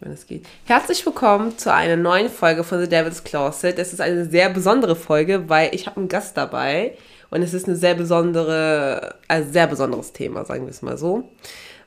[0.00, 0.46] wenn es geht.
[0.64, 3.78] Herzlich willkommen zu einer neuen Folge von The Devil's Closet.
[3.78, 6.96] Es ist eine sehr besondere Folge, weil ich habe einen Gast dabei
[7.30, 11.30] und es ist eine sehr besondere, ein sehr besonderes Thema, sagen wir es mal so.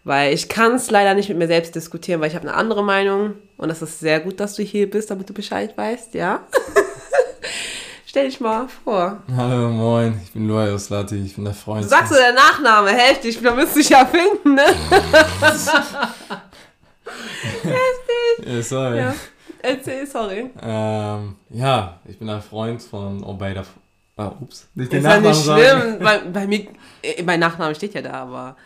[0.04, 2.84] Weil ich kann es leider nicht mit mir selbst diskutieren, weil ich habe eine andere
[2.84, 6.48] Meinung und es ist sehr gut, dass du hier bist, damit du Bescheid weißt, ja?
[8.06, 9.22] Stell dich mal vor.
[9.36, 11.88] Hallo, moin, ich bin Loa Oslati, ich bin der Freund.
[11.88, 14.66] Sagst du der Nachname, heftig, da müsste ich ja finden, ne?
[17.62, 17.99] heftig.
[18.46, 18.98] Ja, sorry.
[18.98, 19.16] Ja.
[19.62, 20.50] Erzähl, sorry.
[20.62, 23.66] Ähm, ja, ich bin der Freund von Obeida.
[24.16, 24.68] Ah, ups.
[24.76, 26.68] Nicht Ist ja nicht schlimm, bei, bei mir,
[27.02, 28.58] äh, mein Nachname steht ja da, aber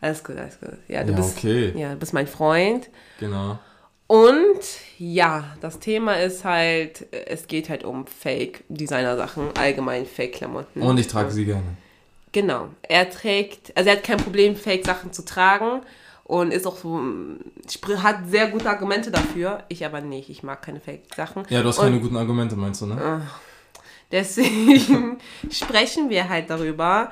[0.00, 0.70] alles gut, alles gut.
[0.88, 1.72] Ja, du, Ja, bist, okay.
[1.76, 2.88] ja, du bist mein Freund.
[3.20, 3.58] Genau.
[4.06, 4.60] Und
[4.98, 10.82] ja, das Thema ist halt, es geht halt um Fake-Designer-Sachen, allgemein Fake-Klamotten.
[10.82, 11.76] Und ich trage sie gerne.
[12.32, 12.68] Genau.
[12.82, 15.82] Er trägt, also er hat kein Problem, Fake-Sachen zu tragen
[16.24, 17.00] und ist auch so,
[18.02, 19.64] hat sehr gute Argumente dafür.
[19.68, 20.30] Ich aber nicht.
[20.30, 21.44] Ich mag keine Fake-Sachen.
[21.48, 23.22] Ja, du hast Und keine guten Argumente, meinst du, ne?
[24.10, 25.18] Deswegen
[25.50, 27.10] sprechen wir halt darüber,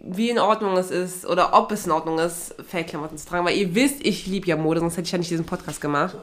[0.00, 3.46] wie in Ordnung es ist oder ob es in Ordnung ist, Fake-Klamotten zu tragen.
[3.46, 6.16] Weil ihr wisst, ich liebe ja Mode, sonst hätte ich ja nicht diesen Podcast gemacht.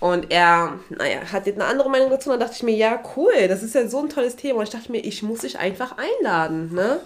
[0.00, 2.30] Und er, naja, hat jetzt eine andere Meinung dazu.
[2.30, 4.60] Und dann dachte ich mir, ja, cool, das ist ja so ein tolles Thema.
[4.60, 7.00] Und ich dachte mir, ich muss dich einfach einladen, ne?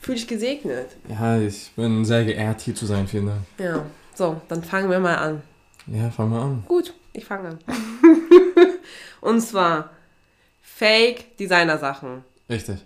[0.00, 0.88] Fühl dich gesegnet.
[1.08, 3.40] Ja, ich bin sehr geehrt, hier zu sein, vielen Dank.
[3.58, 5.42] Ja, so, dann fangen wir mal an.
[5.86, 6.64] Ja, fang mal an.
[6.68, 7.58] Gut, ich fange an.
[9.20, 9.90] Und zwar
[10.62, 12.24] Fake-Designer-Sachen.
[12.48, 12.78] Richtig.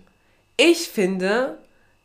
[0.57, 1.57] Ich finde,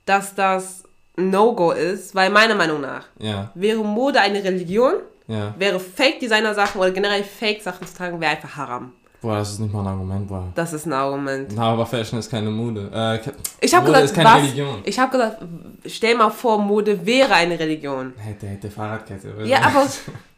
[0.05, 0.85] dass das
[1.17, 4.95] No-Go ist, weil meiner Meinung nach Ja, wäre Mode eine Religion,
[5.27, 5.55] ja.
[5.59, 8.93] wäre Fake-Designer-Sachen oder generell Fake-Sachen zu tragen, wäre einfach haram.
[9.21, 10.45] Boah, das ist nicht mal ein Argument, boah.
[10.55, 11.51] Das ist ein Argument.
[11.57, 12.89] Na, aber Fashion ist keine Mode.
[12.95, 14.37] Äh, Ich habe gesagt, ist keine was?
[14.43, 14.81] Religion.
[14.85, 15.39] Ich habe gesagt,
[15.87, 18.13] stell mal vor, Mode wäre eine Religion.
[18.17, 19.35] Hätte, hätte Fahrradkette.
[19.35, 19.45] oder?
[19.45, 19.87] Ja, aber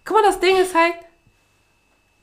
[0.05, 0.95] guck mal, das Ding ist halt.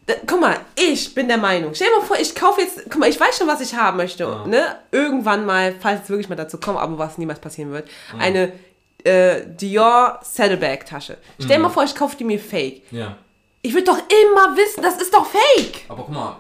[0.10, 1.76] d- Guck mal, ich bin der Meinung.
[1.76, 2.82] Stell dir mal vor, ich kaufe jetzt.
[2.90, 4.24] Guck mal, ich weiß schon, was ich haben möchte.
[4.24, 4.48] Ja.
[4.48, 4.64] Ne?
[4.92, 7.88] Irgendwann mal, falls es wirklich mal dazu kommt, aber was niemals passieren wird.
[8.18, 8.52] Eine
[9.04, 11.18] äh, Dior Saddlebag Tasche.
[11.38, 12.82] Stell dir mal vor, ich kaufe die mir fake.
[12.92, 13.16] Ja.
[13.62, 15.82] Ich würde doch immer wissen, das ist doch fake.
[15.90, 16.38] Aber guck mal,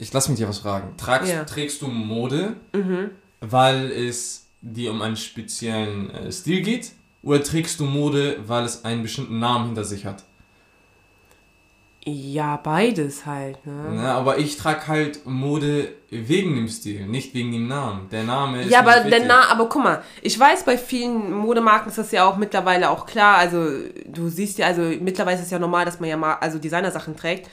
[0.00, 0.96] ich lass mich dir was fragen.
[0.96, 1.44] Tragst, Ja.
[1.44, 2.56] Trägst du Mode,
[3.40, 6.92] weil es dir um einen speziellen äh, Stil geht?
[7.22, 10.24] Oder trägst du Mode, weil es einen bestimmten Namen hinter sich hat?
[12.02, 13.64] Ja, beides halt.
[13.66, 13.90] Ne?
[13.92, 18.08] Na, aber ich trage halt Mode wegen dem Stil, nicht wegen dem Namen.
[18.08, 19.24] Der Name ist Ja, aber der wichtig.
[19.26, 23.04] Na aber guck mal, ich weiß, bei vielen Modemarken ist das ja auch mittlerweile auch
[23.04, 23.36] klar.
[23.36, 23.68] Also
[24.06, 27.16] du siehst ja, also mittlerweile ist es ja normal, dass man ja mal also Designersachen
[27.16, 27.50] trägt.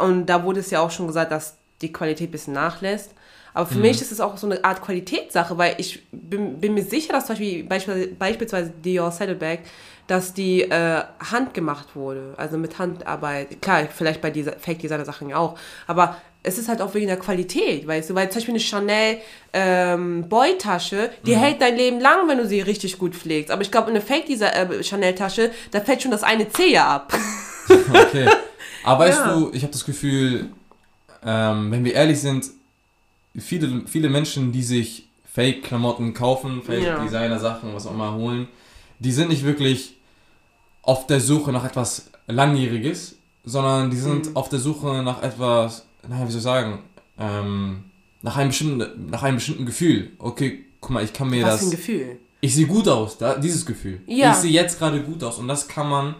[0.00, 3.12] Und da wurde es ja auch schon gesagt, dass die Qualität ein bisschen nachlässt.
[3.52, 6.84] Aber für mich ist es auch so eine Art Qualitätssache, weil ich bin, bin mir
[6.84, 9.58] sicher, dass zum Beispiel beispielsweise, beispielsweise Dior Saddlebag,
[10.06, 11.02] dass die äh,
[11.32, 13.60] handgemacht wurde, also mit Handarbeit.
[13.60, 15.58] Klar, vielleicht bei dieser Fake-Designer-Sachen ja auch,
[15.88, 19.16] aber es ist halt auch wegen der Qualität, weißt du, weil zum Beispiel eine Chanel
[19.52, 23.50] ähm, Boy-Tasche, die hält dein Leben lang, wenn du sie richtig gut pflegst.
[23.50, 27.12] Aber ich glaube, eine Fake-Chanel-Tasche, da fällt schon das eine Zehe ab.
[27.68, 28.28] Okay.
[28.82, 29.34] Aber weißt Ja.
[29.34, 30.50] du, ich habe das Gefühl,
[31.24, 32.46] ähm, wenn wir ehrlich sind,
[33.38, 36.62] viele, viele Menschen, die sich Fake-Klamotten kaufen.
[36.62, 38.48] Fake-Designer-Sachen, was auch immer holen,
[38.98, 39.96] die sind nicht wirklich
[40.82, 44.36] auf der Suche nach etwas Langjähriges, sondern die sind Mhm.
[44.36, 46.78] auf der Suche nach etwas, naja, wie soll ich sagen,
[47.18, 47.84] ähm,
[48.22, 50.10] nach einem bestimmten, nach einem bestimmten Gefühl.
[50.18, 52.18] Okay, guck mal, ich kann mir Was das für ein Gefühl.
[52.40, 54.00] ich sehe gut aus, da, dieses Gefühl.
[54.06, 54.32] Ja.
[54.32, 56.14] Ich sehe jetzt gerade gut aus und das kann man,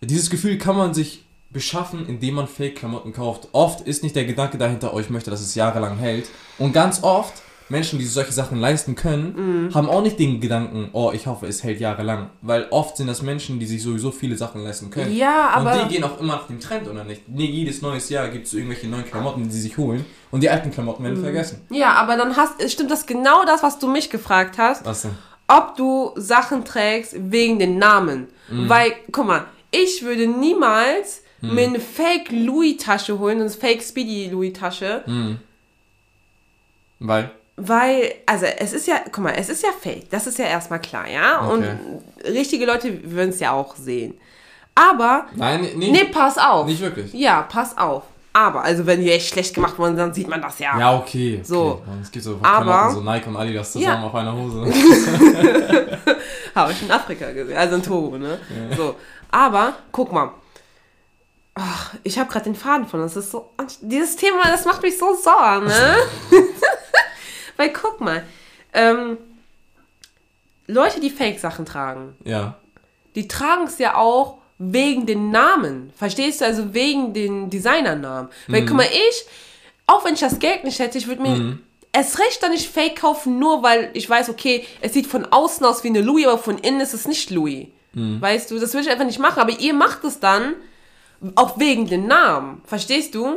[0.00, 1.24] dieses Gefühl kann man sich
[1.60, 3.48] beschaffen, indem man Fake-Klamotten kauft.
[3.52, 6.26] Oft ist nicht der Gedanke dahinter, oh, ich möchte, dass es jahrelang hält.
[6.58, 7.32] Und ganz oft,
[7.70, 11.64] Menschen, die solche Sachen leisten können, haben auch nicht den Gedanken, oh, ich hoffe, es
[11.64, 12.28] hält jahrelang.
[12.42, 15.16] Weil oft sind das Menschen, die sich sowieso viele Sachen leisten können.
[15.16, 17.22] Ja, aber- Und die gehen auch immer nach dem Trend, oder nicht?
[17.26, 20.04] Nee, jedes neues Jahr gibt es irgendwelche neuen Klamotten, die sie sich holen.
[20.30, 21.62] Und die alten Klamotten werden vergessen.
[21.70, 25.16] Ja, aber dann hast, stimmt das genau das, was du mich gefragt hast, Was denn?
[25.48, 28.28] ob du Sachen trägst wegen den Namen.
[28.50, 28.68] Mhm.
[28.68, 31.54] Weil, guck mal, ich würde niemals Mhm.
[31.54, 35.38] mir eine Fake Louis Tasche holen, eine Fake Speedy Louis Tasche, Mhm.
[36.98, 37.30] Weil?
[37.56, 40.80] weil, also es ist ja, guck mal, es ist ja fake, das ist ja erstmal
[40.80, 41.46] klar, ja?
[41.46, 41.52] Okay.
[41.52, 41.64] Und
[42.32, 44.14] richtige Leute würden es ja auch sehen.
[44.74, 46.66] Aber, Nein, nee, nee, pass auf.
[46.66, 47.12] nicht wirklich.
[47.14, 48.02] Ja, pass auf.
[48.34, 50.78] Aber, also wenn die echt schlecht gemacht wurden, dann sieht man das ja.
[50.78, 51.36] Ja, okay.
[51.36, 51.40] okay.
[51.42, 51.80] So.
[52.02, 54.06] Es gibt so Aber- so Nike und Adidas zusammen Ja.
[54.06, 54.66] auf einer Hose.
[56.54, 58.38] Habe ich in Afrika gesehen, also in Togo, ne?
[58.76, 58.96] So.
[59.30, 60.30] Aber, guck mal.
[61.58, 63.00] Ach, ich habe gerade den Faden von.
[63.00, 63.50] Das ist so.
[63.80, 65.96] Dieses Thema, das macht mich so sauer, ne?
[67.56, 68.22] Weil guck mal.
[68.74, 69.16] Ähm,
[70.66, 72.56] Leute, die Fake-Sachen tragen, ja.
[73.14, 75.92] die tragen es ja auch wegen den Namen.
[75.96, 76.44] Verstehst du?
[76.44, 78.30] Also wegen den Designernamen.
[78.48, 79.24] Weil, guck mal, ich,
[79.86, 81.58] auch wenn ich das Geld nicht hätte, ich würde mir
[81.92, 85.64] es recht dann nicht Fake kaufen, nur weil ich weiß, okay, es sieht von außen
[85.64, 87.68] aus wie eine Louis, aber von innen ist es nicht Louis.
[88.20, 89.40] Weißt du, das würde ich einfach nicht machen.
[89.40, 90.54] Aber ihr macht es dann
[91.34, 92.60] auch wegen den Namen.
[92.64, 93.36] Verstehst du?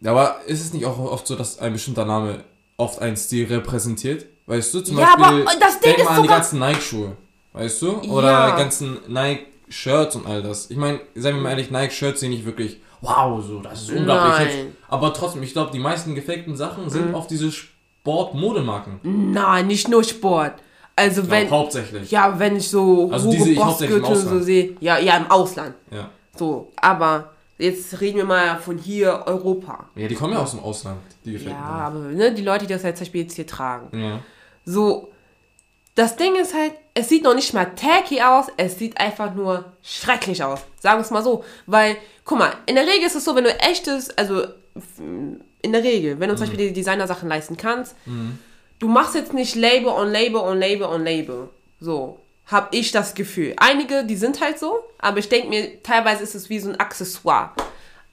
[0.00, 2.44] Ja, aber ist es nicht auch oft so, dass ein bestimmter Name
[2.76, 4.26] oft einen Stil repräsentiert?
[4.46, 7.12] Weißt du, zum Ja, Beispiel, aber das Ding denk ist mal an die ganzen Nike-Schuhe,
[7.54, 7.96] weißt du?
[8.12, 8.50] Oder Ja.
[8.52, 10.70] die ganzen Nike-Shirts und all das.
[10.70, 14.46] Ich meine, seien wir mal ehrlich, Nike-Shirts sehen nicht wirklich, wow, so, das ist unglaublich
[14.46, 14.76] Nein.
[14.88, 17.14] Aber trotzdem, ich glaube, die meisten gefakten Sachen sind Mhm.
[17.16, 19.00] auf diese Sport-Modemarken.
[19.32, 20.52] Nein, nicht nur Sport.
[20.94, 22.10] Also Ich wenn, glaub, hauptsächlich.
[22.10, 24.44] ja, wenn ich so Also Hugo diese ich Boss hauptsächlich im Gürtel so Ausland.
[24.44, 25.74] sehe, ja, ja, im Ausland.
[25.90, 26.08] Ja.
[26.38, 29.88] So, aber jetzt reden wir mal von hier Europa.
[29.94, 31.54] Ja, die kommen ja aus dem Ausland, die gefakten.
[31.54, 33.98] Ja, aber ne, die Leute, die das halt zum Beispiel jetzt hier tragen.
[33.98, 34.20] Ja.
[34.64, 35.12] So,
[35.94, 39.64] das Ding ist halt, es sieht noch nicht mal tacky aus, es sieht einfach nur
[39.82, 40.60] schrecklich aus.
[40.78, 41.44] Sagen wir es mal so.
[41.66, 44.44] Weil, guck mal, in der Regel ist es so, wenn du echtes, also
[45.62, 47.96] in der Regel, wenn du zum Beispiel die Designersachen leisten kannst,
[48.78, 51.48] du machst jetzt nicht Label on Label on Label on Label.
[51.80, 53.54] So, hab ich das Gefühl.
[53.56, 56.80] Einige, die sind halt so, aber ich denke mir, teilweise ist es wie so ein
[56.80, 57.50] Accessoire.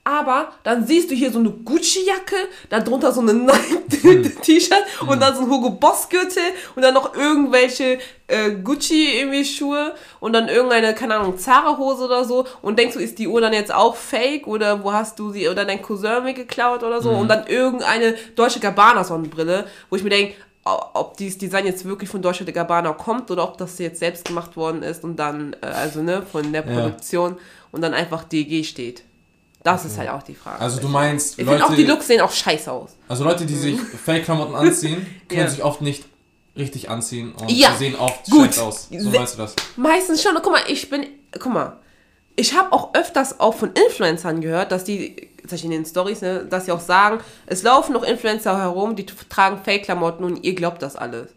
[0.05, 2.35] Aber dann siehst du hier so eine Gucci-Jacke,
[2.69, 6.43] darunter so eine Nike-T-Shirt und dann so ein Hugo Boss-Gürtel
[6.75, 12.77] und dann noch irgendwelche äh, Gucci-Schuhe und dann irgendeine, keine Ahnung, Zara-Hose oder so und
[12.77, 15.63] denkst du, ist die Uhr dann jetzt auch fake oder wo hast du sie oder
[15.63, 20.35] dein Cousin mir geklaut oder so und dann irgendeine Deutsche Gabbana-Sonnenbrille, wo ich mir denke,
[20.65, 24.55] ob dieses Design jetzt wirklich von Deutsche Gabbana kommt oder ob das jetzt selbst gemacht
[24.55, 26.73] worden ist und dann, äh, also ne, von der Ja.
[26.73, 27.37] Produktion
[27.71, 29.03] und dann einfach DG steht.
[29.63, 30.59] Das ist halt auch die Frage.
[30.59, 32.91] Also du meinst, ich finde auch die Leute, Looks sehen auch scheiße aus.
[33.07, 35.47] also Leute, die sich Fake-Klamotten anziehen, können Ja.
[35.49, 36.03] sich oft nicht
[36.57, 38.53] richtig anziehen und Ja, sie sehen oft gut.
[38.53, 38.89] schlecht aus.
[38.97, 39.55] So meinst du das?
[39.77, 40.33] Meistens schon.
[40.35, 41.77] Guck mal, ich bin, guck mal,
[42.35, 46.21] ich habe auch öfters auch von Influencern gehört, dass die, zum Beispiel in den Stories,
[46.21, 50.55] ne, dass sie auch sagen, es laufen noch Influencer herum, die tragen Fake-Klamotten und ihr
[50.55, 51.33] glaubt das alles.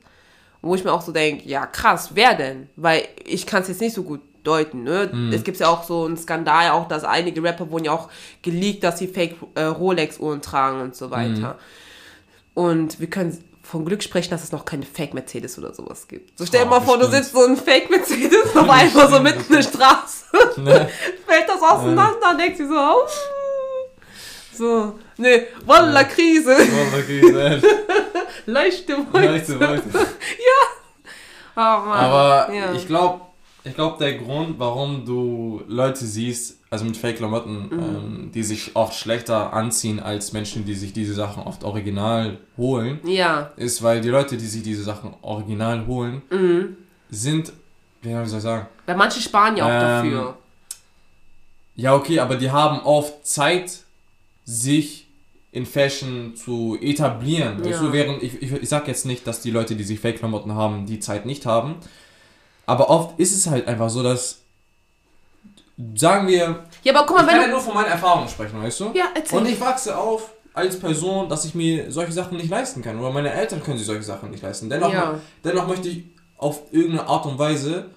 [0.62, 2.68] Wo ich mir auch so denke, ja krass, wer denn?
[2.76, 4.84] Weil ich kann es jetzt nicht so gut deuten.
[4.84, 5.10] Ne?
[5.32, 8.08] Es gibt ja auch so einen Skandal, auch dass einige Rapper wurden ja auch
[8.42, 11.58] geleakt, dass sie Fake äh, Rolex-Uhren tragen und so weiter.
[12.54, 13.36] Und wir können
[13.68, 16.38] von Glück sprechen, dass es noch keine Fake-Mercedes oder sowas gibt.
[16.38, 19.44] So stell dir Oh, mal vor, du sitzt so ein Fake-Mercedes auf einmal so mitten
[19.48, 20.24] in der Straße.
[20.58, 20.88] Ne?
[21.26, 23.06] Fällt das auseinander, denkst du so, oh.
[24.52, 27.60] So, ne, Walla Krise, Oh, okay, sehr.
[28.46, 29.26] leichte Wolke.
[29.28, 29.82] Leichte Wolke.
[31.54, 31.86] Oh, Mann.
[32.04, 32.72] Aber ja.
[32.72, 33.22] ich glaube,
[33.64, 37.72] ich glaube, der Grund, warum du Leute siehst, also mit Fake-Klamotten, Mhm.
[37.80, 43.00] ähm, die sich oft schlechter anziehen als Menschen, die sich diese Sachen oft original holen,
[43.04, 46.76] ja, ist, weil die Leute, die sich diese Sachen original holen, Mhm.
[47.10, 47.52] sind,
[48.02, 49.68] wie soll ich sagen, weil manche sparen ja auch
[50.04, 50.36] Ähm, dafür.
[51.76, 53.80] ja okay, aber die haben oft Zeit,
[54.44, 55.06] sich
[55.52, 57.62] in Fashion zu etablieren.
[57.64, 57.80] Ja.
[57.80, 60.86] Du, während ich, ich, ich sag jetzt nicht, dass die Leute, die sich Fake-Klamotten haben,
[60.86, 61.76] die Zeit nicht haben.
[62.66, 64.42] Aber oft ist es halt einfach so, dass
[65.94, 67.56] sagen wir, Ja, aber guck mal, ich kann ja wenn du...
[67.56, 68.90] nur von meinen Erfahrungen sprechen, weißt du?
[68.94, 69.38] Ja, erzähl.
[69.38, 72.98] Und ich wachse auf als Person, dass ich mir solche Sachen nicht leisten kann.
[72.98, 74.70] Oder meine Eltern können sich solche Sachen nicht leisten.
[74.70, 75.18] Dennoch, Ja.
[75.44, 76.04] dennoch möchte ich
[76.38, 77.90] auf irgendeine Art und Weise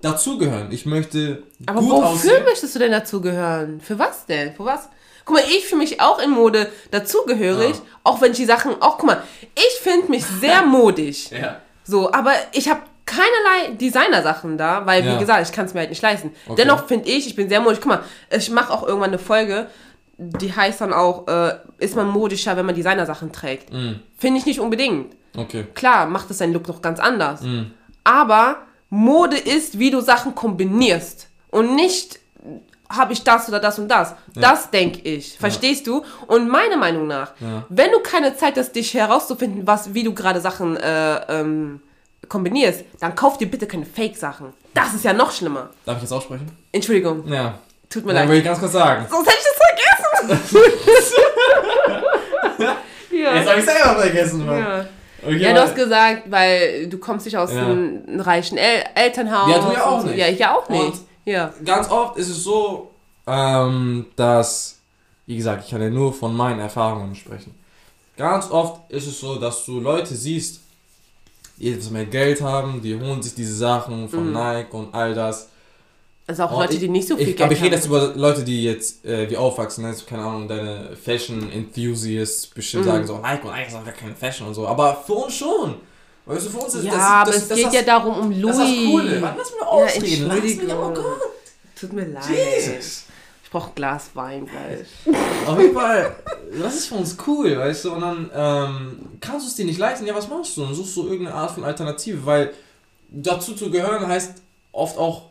[0.00, 0.68] dazugehören.
[0.70, 2.44] Ich möchte Aber gut wofür aussehen.
[2.44, 3.80] möchtest du denn dazugehören?
[3.80, 4.54] Für was denn?
[4.54, 4.88] Für was?
[5.24, 7.82] Guck mal, ich fühle mich auch in Mode dazugehörig, Ja.
[8.04, 9.22] auch wenn ich die Sachen, auch guck mal,
[9.54, 11.30] ich finde mich sehr modig.
[11.30, 11.60] Ja.
[11.84, 15.14] So, aber ich habe keinerlei Designer-Sachen da, weil, Ja.
[15.14, 16.32] wie gesagt, ich kann es mir halt nicht leisten.
[16.46, 16.62] Okay.
[16.62, 17.80] Dennoch finde ich, ich bin sehr modisch.
[17.80, 19.66] Guck mal, ich mache auch irgendwann eine Folge,
[20.16, 23.72] die heißt dann auch, äh, ist man modischer, wenn man Designer-Sachen trägt?
[23.72, 25.14] Mm, Finde ich nicht unbedingt.
[25.36, 25.66] okay.
[25.74, 27.42] Klar, macht es seinen Look noch ganz anders.
[27.42, 27.64] Mm.
[28.04, 28.58] Aber
[28.90, 31.28] Mode ist, wie du Sachen kombinierst.
[31.50, 32.20] Und nicht,
[32.88, 34.14] habe ich das oder das und das.
[34.34, 35.36] Das denke ich.
[35.38, 36.04] Verstehst du?
[36.28, 37.64] Und meiner Meinung nach, Ja.
[37.68, 41.80] wenn du keine Zeit hast, dich herauszufinden, was, wie du gerade Sachen äh, ähm,
[42.28, 44.52] kombinierst, dann kauf dir bitte keine Fake-Sachen.
[44.74, 45.70] Das ist ja noch schlimmer.
[45.84, 46.50] Darf ich jetzt aussprechen?
[46.72, 47.58] Entschuldigung, Ja.
[47.90, 48.30] tut mir Dann leid.
[48.30, 49.06] will ich ganz kurz sagen.
[49.10, 49.44] Sonst hätte ich
[50.24, 50.74] das vergessen.
[53.10, 53.34] ja.
[53.36, 54.58] Jetzt habe ich selber vergessen, Mann.
[54.58, 54.84] ja.
[55.22, 57.62] Okay, Ja, du hast gesagt, weil du kommst nicht aus Ja.
[57.64, 59.50] einem reichen El Elternhaus.
[59.50, 60.06] Ja, du ja auch so.
[60.08, 60.18] nicht.
[60.18, 60.82] Ja, ich ja auch nicht.
[60.84, 61.52] Und- ja.
[61.64, 62.90] ganz oft ist es so,
[63.26, 64.78] ähm, dass,
[65.24, 67.54] wie gesagt, ich kann ja nur von meinen Erfahrungen sprechen.
[68.18, 70.60] Ganz oft ist es so, dass du Leute siehst,
[71.58, 75.48] die etwas mehr Geld haben, die holen sich diese Sachen von Nike und all das.
[76.26, 77.76] Also auch Und Leute, Oh, ich- die nicht so viel ich, Geld aber ich rede
[77.76, 77.82] haben.
[77.82, 79.94] jetzt über Leute, die jetzt äh, wie aufwachsen, ne?
[80.08, 82.88] keine Ahnung, deine Fashion Enthusiasts bestimmt Mhm.
[82.88, 84.66] sagen so, Nike und Nike ist auch gar keine Fashion und so.
[84.66, 85.74] Aber für uns schon.
[86.26, 88.18] Weißt du, für uns ist ja, das, aber das, es das, geht das, ja darum
[88.18, 88.54] um das Louis.
[88.54, 89.22] ist das Coole.
[89.22, 90.26] Warte, lass mich Ja, ausreden.
[90.28, 91.20] lass mich, oh Gott.
[91.78, 92.22] Tut mir leid.
[92.30, 93.04] Jesus.
[93.54, 94.88] Brauche Glas Wein gleich.
[95.46, 96.16] Auf jeden Fall,
[96.60, 99.78] das ist für uns cool, weißt du, und dann ähm, kannst du es dir nicht
[99.78, 100.64] leisten, ja, was machst du?
[100.64, 102.52] Und suchst du irgendeine Art von Alternative, weil
[103.10, 104.42] dazu zu gehören heißt
[104.72, 105.26] oft auch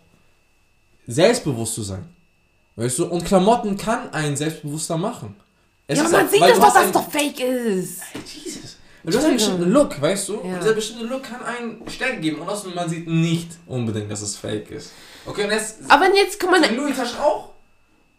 [1.06, 2.08] selbstbewusst zu sein.
[2.78, 5.36] Weißt du, und Klamotten kann einen selbstbewusster machen.
[5.88, 8.04] Es ja, ist man sieht doch, dass das doch fake ist.
[8.26, 8.78] Jesus.
[9.04, 10.36] Du hast einen bestimmten Look, weißt du?
[10.36, 10.40] Ja.
[10.40, 12.40] Und dieser bestimmte Look kann einen Stärke geben.
[12.40, 14.94] Und außerdem, man sieht nicht unbedingt, dass es fake ist.
[15.26, 15.80] Okay, und jetzt.
[15.90, 16.64] Aber jetzt kann man.
[16.64, 17.53] Die Louis-Tasche auch.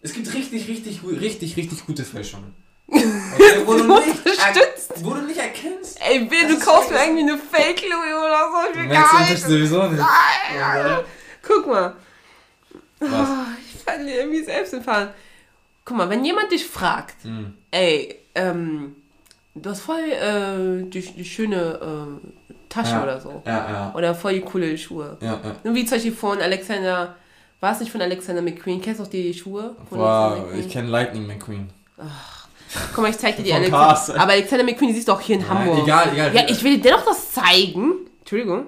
[0.05, 2.55] Es gibt richtig, richtig, richtig, richtig gute Fälschungen.
[3.35, 5.99] Okay, wo, du nicht er, wo du nicht erkennst.
[6.01, 8.71] Ey, Bill, du kaufst mir irgendwie eine Fake Louis oder so.
[8.73, 9.43] Ich will gar nicht.
[9.43, 9.99] sowieso nicht.
[9.99, 11.01] Nein.
[11.43, 11.97] Guck mal.
[13.01, 13.11] Was?
[13.11, 15.09] Ah, ich verliere irgendwie selbst den Faden.
[15.85, 17.55] Guck mal, wenn jemand dich fragt, Hm.
[17.71, 18.95] ey, ähm,
[19.55, 22.21] du hast voll äh, die, die schöne ähm,
[22.69, 23.03] Tasche Ja.
[23.03, 23.43] oder so.
[23.47, 23.93] Ja, ja.
[23.97, 25.17] Oder voll die coole Schuhe.
[25.21, 25.57] Ja, ja.
[25.65, 27.17] Nur Wie zum Beispiel von Alexander,
[27.61, 28.81] war es nicht von Alexander McQueen?
[28.81, 29.75] Kennst du auch die Schuhe?
[29.89, 31.71] Von Wow, ich kenne Lightning McQueen.
[32.93, 34.21] Guck mal, ich zeig dir die Alexander.
[34.21, 35.79] Aber Alexander McQueen, die siehst du auch hier in Hamburg.
[35.83, 36.35] egal, egal.
[36.35, 37.93] Ja, ich will dir dennoch das zeigen.
[38.21, 38.67] Entschuldigung.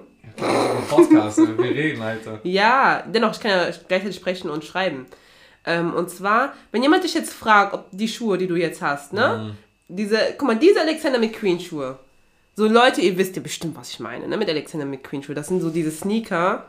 [0.89, 2.39] Podcast, wir reden, Alter.
[2.43, 5.07] Ja, dennoch, ich kann ja gleichzeitig sprechen und schreiben.
[5.65, 9.13] Ähm, und zwar, wenn jemand dich jetzt fragt, ob die Schuhe, die du jetzt hast,
[9.13, 9.55] ne?
[9.89, 11.97] Diese, guck mal, diese Alexander McQueen Schuhe.
[12.55, 14.37] So Leute, ihr wisst ja bestimmt, was ich meine, ne?
[14.37, 15.35] Mit Alexander McQueen Schuhe.
[15.35, 16.65] Das sind so diese Sneaker.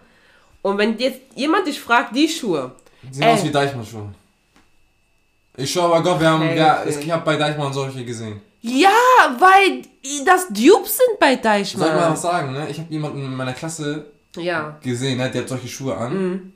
[0.63, 2.73] Und wenn jetzt jemand dich fragt, die Schuhe.
[3.11, 3.33] Sehen Ey.
[3.35, 4.09] aus wie Deichmann-Schuhe.
[5.57, 8.41] Ich schwör aber Gott, wir haben, ja, ich habe bei Deichmann solche gesehen.
[8.61, 8.91] Ja,
[9.39, 9.83] weil
[10.25, 12.13] das Dupes sind bei Soll ich mal Deichmann.
[12.13, 12.69] was sagen, ne?
[12.71, 14.77] Ich habe jemanden in meiner Klasse Ja.
[14.83, 15.31] gesehen, ne?
[15.31, 16.13] der hat solche Schuhe an.
[16.13, 16.53] Mhm.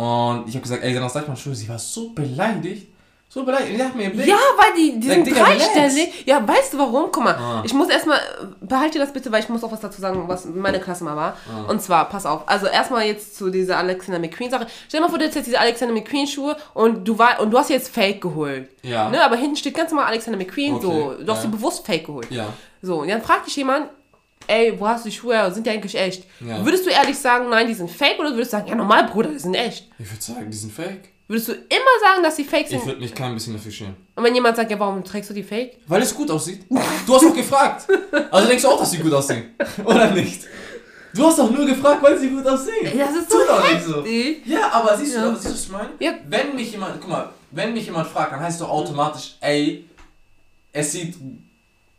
[0.00, 1.54] Und ich habe gesagt, ey, sind das Deichmann-Schuhe?
[1.54, 2.88] Sie war so beleidigt.
[3.34, 3.78] So beleidigt.
[3.78, 4.26] Die hat mir Blick.
[4.26, 6.24] Ja, weil die, die sind dreistellig.
[6.26, 7.08] Ja, weißt du warum?
[7.10, 7.62] Guck mal, Ah.
[7.64, 8.20] ich muss erstmal,
[8.60, 11.36] behalte das bitte, weil ich muss auch was dazu sagen, was meine Klasse mal war.
[11.48, 11.70] Ah.
[11.70, 14.66] Und zwar, pass auf, also erstmal jetzt zu dieser Alexander McQueen Sache.
[14.86, 17.50] Stell dir mal vor, du hättest jetzt diese Alexander McQueen Schuhe und du war, und
[17.50, 18.68] du hast jetzt Fake geholt.
[18.82, 19.08] Ja.
[19.08, 21.42] Ne, aber hinten steht ganz normal Alexander McQueen, Okay, so, du hast ja.
[21.50, 22.30] sie bewusst Fake geholt.
[22.30, 22.48] Ja.
[22.82, 23.86] So, und dann fragt dich jemand,
[24.46, 25.50] ey, wo hast du die Schuhe her?
[25.52, 26.26] Sind die eigentlich echt?
[26.46, 26.62] Ja.
[26.66, 29.30] Würdest du ehrlich sagen, nein, die sind fake oder würdest du sagen, ja normal, Bruder,
[29.30, 29.88] die sind echt?
[29.98, 31.11] Ich würde sagen, die sind fake.
[31.28, 32.78] Würdest du immer sagen, dass die fake sind?
[32.80, 33.96] Ich würde mich kein bisschen dafür schämen.
[34.16, 35.78] Und wenn jemand sagt, ja, warum trägst du die fake?
[35.86, 36.66] Weil es gut aussieht.
[36.68, 37.86] Du hast doch gefragt.
[38.30, 39.54] Also denkst du auch, dass sie gut aussehen.
[39.84, 40.42] Oder nicht?
[41.14, 42.98] Du hast doch nur gefragt, weil sie gut aussehen.
[42.98, 44.04] Das ist so doch nicht so.
[44.50, 45.28] Ja, aber siehst Ja.
[45.30, 45.88] du, siehst du, was ich meine?
[46.00, 46.12] Ja.
[46.28, 49.84] Wenn mich jemand, guck mal, wenn mich jemand fragt, dann heißt es doch automatisch, ey,
[50.72, 51.14] es sieht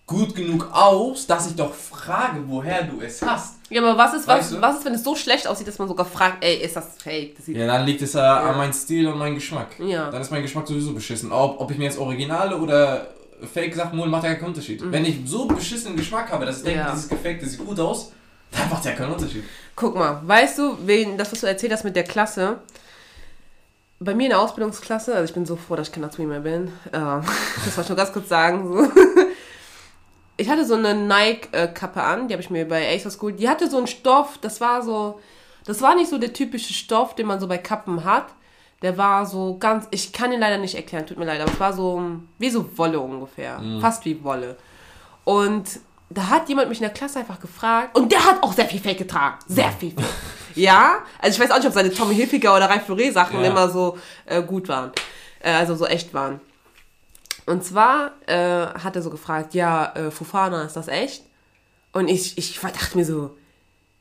[0.06, 3.56] gut genug aus, dass ich doch frage, woher du es hast.
[3.74, 4.62] Ja, aber was ist, was, Weißt du?
[4.62, 7.36] was ist, wenn es so schlecht aussieht, dass man sogar fragt, ey, ist das fake?
[7.38, 9.68] Das sieht Ja, dann liegt es ja, an meinem Stil und meinem Geschmack.
[9.80, 10.10] Ja.
[10.12, 11.32] Dann ist mein Geschmack sowieso beschissen.
[11.32, 13.08] Ob, ob ich mir jetzt Originale oder
[13.54, 14.82] Fake-Sachen hole, macht ja keinen Unterschied.
[14.92, 16.86] Wenn ich so beschissenen Geschmack habe, dass ich denke, Mhm.
[16.88, 16.92] Ja.
[16.94, 18.12] dieses Gefakte sieht gut aus,
[18.52, 19.44] dann macht ja keinen Unterschied.
[19.76, 22.60] Guck mal, weißt du, wen, das, was du erzählt hast mit der Klasse,
[24.00, 26.42] bei mir in der Ausbildungsklasse, also ich bin so froh, dass ich kein Azumi mehr
[26.42, 28.84] bin, äh, das wollte ich nur ganz kurz sagen, so.
[30.38, 33.40] Ich hatte so eine Nike-Kappe an, die habe ich mir bei ASOS geholt.
[33.40, 35.20] Die hatte so einen Stoff, das war so,
[35.66, 38.26] das war nicht so der typische Stoff, den man so bei Kappen hat.
[38.82, 41.60] Der war so ganz, ich kann ihn leider nicht erklären, tut mir leid, aber es
[41.60, 42.02] war so
[42.40, 44.58] wie so Wolle ungefähr, fast wie Wolle.
[45.24, 48.66] Und da hat jemand mich in der Klasse einfach gefragt und der hat auch sehr
[48.66, 50.04] viel Fake getragen, sehr viel Fake.
[50.56, 53.48] ja, also ich weiß auch nicht, ob seine Tommy Hilfiger oder Ralph Lauren Sachen Ja.
[53.48, 54.92] immer so äh, gut waren,
[55.40, 56.42] äh, also so echt waren.
[57.46, 61.24] Und zwar äh, hat er so gefragt, ja, äh, Fufana, ist das echt?
[61.92, 63.38] Und ich, ich dachte mir so,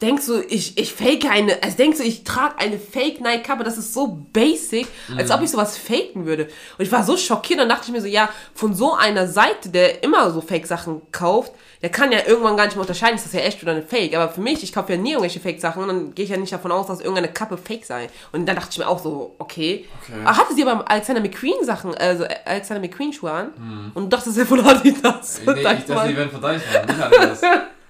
[0.03, 3.65] denkst du, ich, ich fake eine, also denkst du, ich trage eine Fake Nike Kappe,
[3.65, 6.49] das ist so basic, als ob ich sowas faken würde.
[6.77, 9.69] Und ich war so schockiert, dann dachte ich mir so, ja, von so einer Seite,
[9.69, 13.27] der immer so Fake Sachen kauft, der kann ja irgendwann gar nicht mehr unterscheiden, ist
[13.27, 14.15] das ja echt oder eine Fake.
[14.15, 16.37] Aber für mich, ich kaufe ja nie irgendwelche Fake Sachen und dann gehe ich ja
[16.37, 18.09] nicht davon aus, dass irgendeine Kappe Fake sei.
[18.31, 19.87] Und dann dachte ich mir auch so, okay.
[20.03, 20.21] Okay.
[20.25, 24.37] Aber hatte sie aber Alexander McQueen Sachen, also Alexander McQueen Schuhe an und du dachtest
[24.37, 25.41] ja von Adidas.
[25.45, 27.41] Nee, ich dachte, die werden von Deichmann, nicht alles.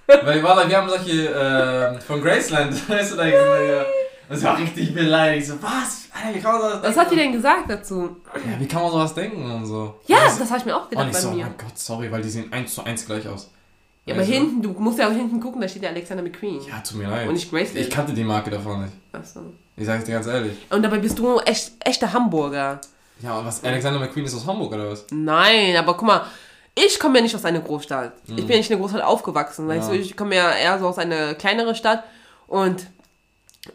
[0.07, 3.85] Weil wir haben solche äh, von Graceland, weißt du, da gesehen, ja.
[4.29, 5.47] Das war richtig beleidigt.
[5.47, 6.07] So, was?
[6.13, 6.87] Alter, wie kann man sowas denken?
[6.87, 8.15] Was hat die denn gesagt dazu?
[8.35, 9.99] Ja, wie kann man sowas denken und so?
[10.07, 11.43] Ja, das das habe ich mir auch Und gedacht ich bei so, oh mir.
[11.45, 13.51] mein Gott, sorry, weil die sehen eins zu eins gleich aus.
[14.05, 14.33] Ja, aber Weißt du?
[14.33, 16.61] hinten, du musst ja auch hinten gucken, da steht ja Alexander McQueen.
[16.67, 17.27] Ja, tut mir leid.
[17.27, 17.77] Und nicht Graceland.
[17.77, 18.93] Ich kannte die Marke davon nicht.
[19.13, 19.41] Achso.
[19.77, 20.57] Ich sag's dir ganz ehrlich.
[20.69, 22.79] Und dabei bist du echt, echter Hamburger.
[23.21, 23.63] Ja, und was?
[23.63, 25.05] Alexander McQueen ist aus Hamburg oder was?
[25.11, 26.25] Nein, aber guck mal,
[26.75, 28.13] ich komme ja nicht aus einer Großstadt.
[28.27, 29.95] Ich bin ja nicht in einer Großstadt aufgewachsen, weißt Ja.
[29.95, 32.03] du, ich komme ja eher so aus einer kleineren Stadt.
[32.47, 32.87] Und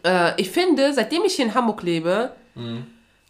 [0.03, 2.31] äh, ich finde, seitdem ich hier in Hamburg lebe,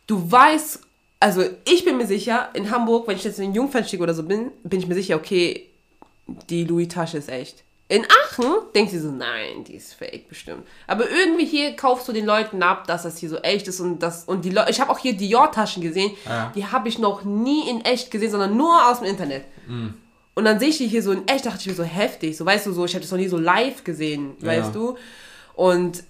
[0.07, 0.79] du weißt,
[1.19, 4.49] also ich bin mir sicher, in Hamburg, wenn ich jetzt in Jungfernstieg oder so bin,
[4.63, 5.67] bin ich mir sicher, okay,
[6.49, 7.63] die Louis-Tasche ist echt.
[7.91, 10.61] In Aachen denkt sie so, nein, die ist fake bestimmt.
[10.85, 13.99] Aber irgendwie hier kaufst du den Leuten ab, dass das hier so echt ist und
[14.03, 14.69] das und die Leute.
[14.69, 16.51] Ich habe auch hier Dior-Taschen gesehen, Ja.
[16.55, 19.43] die habe ich noch nie in echt gesehen, sondern nur aus dem Internet.
[20.35, 22.37] Und dann sehe ich die hier so in echt, dachte ich mir so heftig.
[22.37, 24.95] So weißt du so, ich habe das noch nie so live gesehen, weißt du.
[25.55, 26.03] Und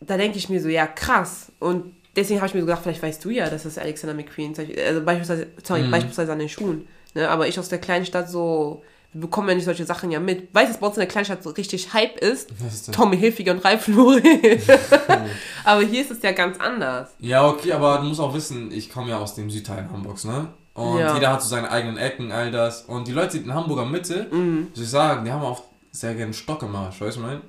[0.00, 1.52] da denke ich mir so, ja krass.
[1.58, 4.54] Und deswegen habe ich mir so gedacht, vielleicht weißt du ja, dass das Alexander McQueen,
[4.58, 6.88] also beispielsweise, sorry, beispielsweise an den Schuhen.
[7.14, 7.28] Ne?
[7.28, 10.54] Aber ich aus der kleinen Stadt so, wir bekommen ja nicht solche Sachen ja mit.
[10.54, 12.48] Weißt du, bei uns in der Kleinstadt so richtig Hype ist?
[12.66, 12.92] Ist?
[12.92, 14.22] Tommy Hilfiger und Ralf Lauren.
[15.64, 17.10] aber hier ist es ja ganz anders.
[17.18, 20.48] Ja, okay, aber du musst auch wissen, ich komme ja aus dem Südteil Hamburgs, ne?
[20.74, 21.14] Und Ja.
[21.14, 22.82] jeder hat so seine eigenen Ecken, all das.
[22.82, 24.68] Und die Leute in Hamburger Mitte, Mhm.
[24.70, 27.40] muss ich sagen, die haben auch sehr gerne Stock gemacht, weißt du, mein?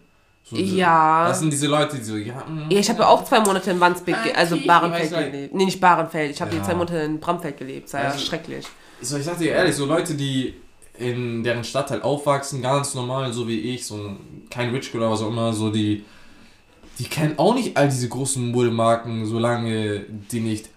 [0.43, 1.27] So, Ja.
[1.27, 3.69] Das sind diese Leute, die so, ja, mm, Ja, ich habe ja auch zwei Monate
[3.71, 5.53] in Wandsbek, ge- also Bahrenfeld gelebt.
[5.53, 6.31] Nee, nicht Bahrenfeld.
[6.31, 6.59] Ich habe Ja.
[6.59, 7.85] die zwei Monate in Bramfeld gelebt.
[7.85, 8.65] Das war ja Also- schrecklich.
[9.01, 10.55] so, ich sag dir ehrlich, so Leute, die
[11.01, 14.15] in deren Stadtteil aufwachsen, ganz normal, so wie ich, so
[14.49, 16.05] kein Rich oder was auch immer, so die,
[16.99, 20.69] die kennen auch nicht all diese großen Modemarken, solange die nicht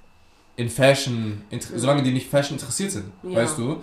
[0.57, 3.37] in Fashion, inter- solange die nicht Fashion interessiert sind, Ja.
[3.43, 3.77] weißt du?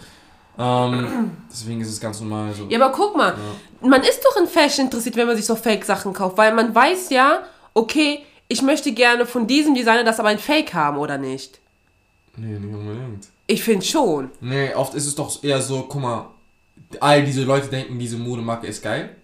[0.57, 2.65] Ähm, deswegen ist es ganz normal so.
[2.69, 3.35] Ja, aber guck mal,
[3.81, 7.09] man ist doch in Fashion interessiert, wenn man sich so Fake-Sachen kauft, weil man weiß
[7.09, 7.39] ja,
[7.73, 11.59] okay, ich möchte gerne von diesem Designer das aber ein Fake haben, oder nicht?
[12.35, 13.27] Nee, nicht unbedingt.
[13.51, 14.29] Ich finde schon.
[14.39, 16.29] Nee, oft ist es doch eher so, guck mal,
[16.99, 19.15] all diese Leute denken, diese Modemarke ist geil.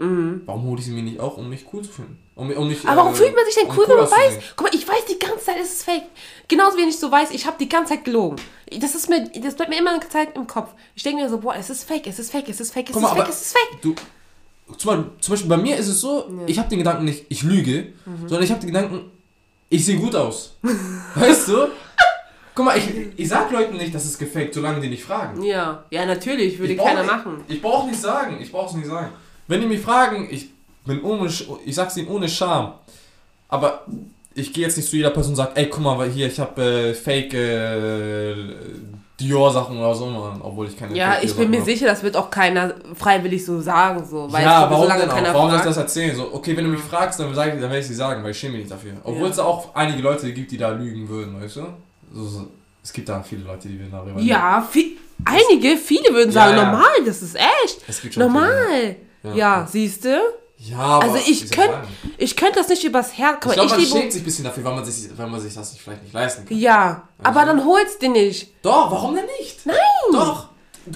[0.45, 2.17] Warum hole ich sie mir nicht auch, um mich cool zu finden?
[2.35, 2.89] Um, um mich, Mhm.
[2.89, 4.37] Aber warum äh, fühlt man sich denn um cool, wenn man weiß?
[4.55, 6.03] Guck mal, ich weiß die ganze Zeit, es ist fake.
[6.47, 8.35] Genauso wie ich so weiß, ich habe die ganze Zeit gelogen.
[8.79, 10.69] Das ist mir, das bleibt mir immer eine Zeit im Kopf.
[10.93, 12.93] Ich denke mir so, boah, es ist fake, es ist fake, es ist fake, es
[12.93, 13.81] Guck ist mal, fake, es ist fake.
[13.81, 13.95] Du,
[14.77, 17.41] zum Beispiel, zum Beispiel bei mir ist es so, ich habe den Gedanken nicht, ich
[17.43, 18.27] lüge, Mhm.
[18.27, 19.11] sondern ich habe den Gedanken,
[19.69, 20.55] ich sehe gut aus.
[21.15, 21.67] weißt du?
[22.57, 25.43] Guck mal, ich, ich sag Leuten nicht, dass es gefaked, solange die nicht fragen.
[25.43, 27.43] Ja, ja, natürlich, würde Ich keiner nicht- machen.
[27.47, 29.09] Ich brauche nicht sagen, ich brauche es nicht sagen.
[29.47, 30.49] Wenn die mich fragen, ich
[30.83, 31.29] bin ohne,
[31.65, 32.73] ich sag's ihnen ohne Scham.
[33.47, 33.85] Aber
[34.33, 36.39] ich gehe jetzt nicht zu jeder Person und sag, ey, guck mal, weil hier, ich
[36.39, 38.35] habe äh, Fake äh,
[39.19, 41.65] Dior-Sachen oder so, Mann, obwohl ich keine Ja, Fake ich bin mir hab.
[41.65, 44.31] sicher, das wird auch keiner freiwillig so sagen, so.
[44.31, 45.33] Weißt ja, warum solange denn auch?
[45.35, 46.15] Warum soll ich das erzählen?
[46.15, 48.31] So, okay, wenn du mich fragst, dann, sag ich, dann werde ich sie sagen, weil
[48.31, 48.93] ich schäme mich nicht dafür.
[49.03, 49.29] Obwohl Ja.
[49.31, 51.61] es auch einige Leute gibt, die da lügen würden, weißt du?
[52.13, 52.47] So, so,
[52.83, 56.63] es gibt da viele Leute, die würden darüber Ja, viel, einige, viele würden sagen, Ja,
[56.63, 56.71] ja.
[56.71, 57.81] normal, das ist echt.
[57.87, 58.95] Es gibt schon Normal.
[59.23, 59.33] Ja.
[59.33, 60.19] Ja, siehst du?
[60.59, 61.65] Ja, aber Also ich soll
[62.17, 62.23] ich?
[62.23, 63.35] Ich könnte das nicht übers Herz.
[63.35, 65.27] Ich Guck mal, glaube, ich man schämt sich ein bisschen dafür, weil man sich, weil
[65.27, 66.57] man sich das nicht, vielleicht nicht leisten kann.
[66.57, 68.53] Ja, aber dann holst du nicht.
[68.63, 69.65] Doch, warum denn nicht?
[69.65, 69.75] Nein!
[70.11, 70.49] Doch!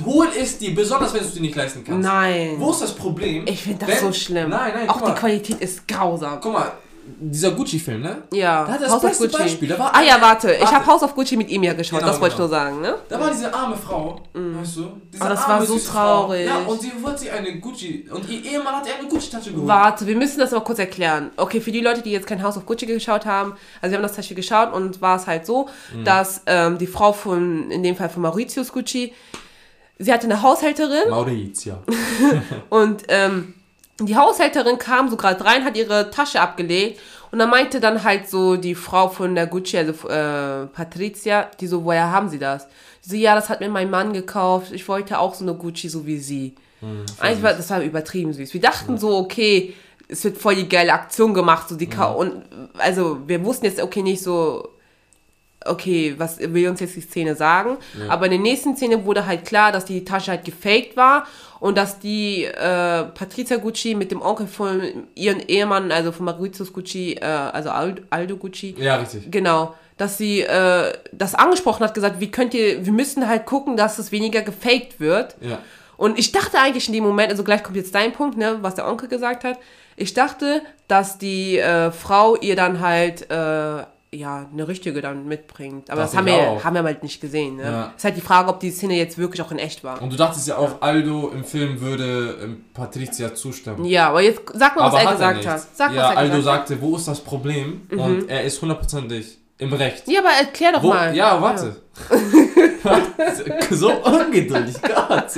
[0.05, 2.01] Hol es dir, besonders wenn du es dir nicht leisten kannst.
[2.07, 2.55] Nein.
[2.57, 3.45] Wo ist das Problem?
[3.45, 4.49] Ich finde das wenn- so schlimm.
[4.49, 5.11] Nein, nein, Auch die.
[5.19, 6.39] Qualität ist grausam.
[6.41, 6.71] Guck mal,
[7.19, 8.23] dieser Gucci-Film, ne?
[8.31, 9.43] Ja, Da hat das House beste Gucci.
[9.43, 9.69] Beispiel.
[9.69, 10.75] Da war ah ja, eine- warte, ich warte.
[10.75, 12.45] habe House of Gucci mit ihm ja geschaut, Genau, das wollte genau.
[12.47, 12.95] ich nur sagen, ne?
[13.09, 14.87] Da war diese arme Frau, weißt du?
[15.11, 16.47] Diese Aber das arme, war so traurig.
[16.49, 16.59] Frau.
[16.61, 19.67] Ja, und sie wollte sich eine Gucci, und ihr Ehemann hat ihr eine Gucci-Tasche geholt.
[19.67, 21.31] Warte, wir müssen das mal kurz erklären.
[21.37, 24.03] Okay, für die Leute, die jetzt kein House of Gucci geschaut haben, also wir haben
[24.03, 26.03] das Beispiel geschaut und war es halt so, Mhm.
[26.05, 29.13] dass ähm, die Frau von, in dem Fall von Mauritius Gucci,
[29.97, 31.77] sie hatte eine Haushälterin Maurizio.
[32.69, 33.53] und ähm,
[33.99, 36.99] die Haushälterin kam so gerade rein, hat ihre Tasche abgelegt
[37.31, 41.67] und dann meinte dann halt so die Frau von der Gucci, also äh, Patricia, die
[41.67, 42.67] so, woher haben sie das?
[43.05, 45.89] Die so, ja, das hat mir mein Mann gekauft, ich wollte auch so eine Gucci,
[45.89, 46.55] so wie sie.
[47.19, 48.53] Eigentlich war, das war übertrieben süß.
[48.53, 49.75] Wir dachten so, okay,
[50.07, 52.43] es wird voll die geile Aktion gemacht, so die Ka und
[52.77, 54.67] also wir wussten jetzt okay nicht so
[55.65, 57.77] okay, was will uns jetzt die Szene sagen?
[58.09, 61.27] Aber in der nächsten Szene wurde halt klar, dass die Tasche halt gefaked war
[61.61, 64.81] und dass die äh, Patrizia Gucci mit dem Onkel von
[65.13, 69.31] ihren Ehemann, also von Mauritius Gucci, äh, also Aldo, Aldo Gucci, Ja, richtig.
[69.31, 73.77] Genau, dass sie äh, das angesprochen hat, gesagt, wie könnt ihr, wir müssen halt gucken,
[73.77, 75.35] dass es weniger gefaked wird.
[75.39, 75.59] Ja.
[75.97, 78.73] Und ich dachte eigentlich in dem Moment, also gleich kommt jetzt dein Punkt, ne, was
[78.73, 79.59] der Onkel gesagt hat.
[79.95, 85.89] Ich dachte, dass die äh, Frau ihr dann halt äh, ja eine richtige dann mitbringt.
[85.89, 86.63] Aber Dachte das haben ich wir, auch.
[86.63, 87.55] haben wir halt nicht gesehen.
[87.57, 87.63] Ne?
[87.63, 87.93] Ja.
[87.95, 90.01] Ist halt die Frage, ob die Szene jetzt wirklich auch in echt war.
[90.01, 93.85] Und du dachtest ja auch, Aldo im Film würde ähm, Patricia zustimmen.
[93.85, 95.47] Ja, aber jetzt sag mal, was er hat gesagt nicht.
[95.47, 95.61] hat.
[95.73, 97.83] Sag, ja, er Aldo gesagt sagte, wo ist das Problem?
[97.91, 100.07] Und er ist hundertprozentig im Recht.
[100.07, 101.15] Ja, aber erklär doch Wo, mal.
[101.15, 101.77] ja, warte.
[103.69, 105.37] so ungeduldig, Gott.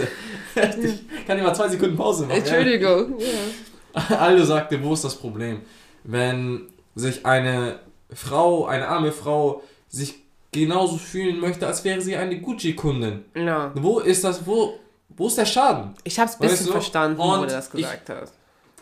[0.56, 2.38] Ich kann dir mal zwei Sekunden Pause machen.
[2.38, 3.20] Entschuldigung.
[3.20, 4.18] Ja.
[4.18, 5.62] Aldo sagte, wo ist das Problem?
[6.04, 7.80] Wenn sich eine
[8.16, 10.16] Frau, eine arme Frau, sich
[10.52, 13.26] genauso fühlen möchte, als wäre sie eine Gucci-Kundin.
[13.36, 13.72] ja.
[13.76, 14.76] Wo ist das, wo,
[15.10, 15.94] wo ist der Schaden?
[16.04, 16.72] Ich hab's ein bisschen Weißt du?
[16.72, 18.34] verstanden, wo Und du das ich- gesagt hast.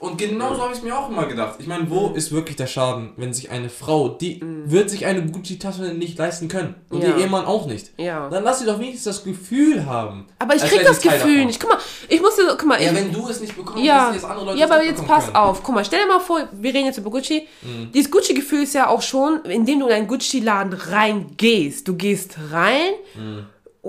[0.01, 1.57] Und genauso habe ich es mir auch immer gedacht.
[1.59, 5.23] Ich meine, wo ist wirklich der Schaden, wenn sich eine Frau, die wird sich eine
[5.27, 7.03] Gucci-Tasche nicht leisten können und Mhm.
[7.03, 7.09] Ja.
[7.09, 7.91] ihr Ehemann auch nicht.
[7.97, 8.27] Ja.
[8.29, 10.25] Dann lass sie doch wenigstens das Gefühl haben.
[10.39, 11.45] Aber ich krieg das Teil Gefühl davon.
[11.47, 11.59] nicht.
[11.61, 14.05] Guck mal, ich muss dir, guck mal, Ja, ich, wenn du es nicht bekommst, ja,
[14.07, 15.35] wissen jetzt andere Leute ja, aber jetzt pass können.
[15.35, 15.61] auf.
[15.61, 17.47] Guck mal, stell dir mal vor, wir reden jetzt über Gucci.
[17.61, 17.91] Mhm.
[17.93, 21.87] Dieses Gucci-Gefühl ist ja auch schon, indem du in einen Gucci-Laden reingehst.
[21.87, 23.45] Du gehst rein, Mhm.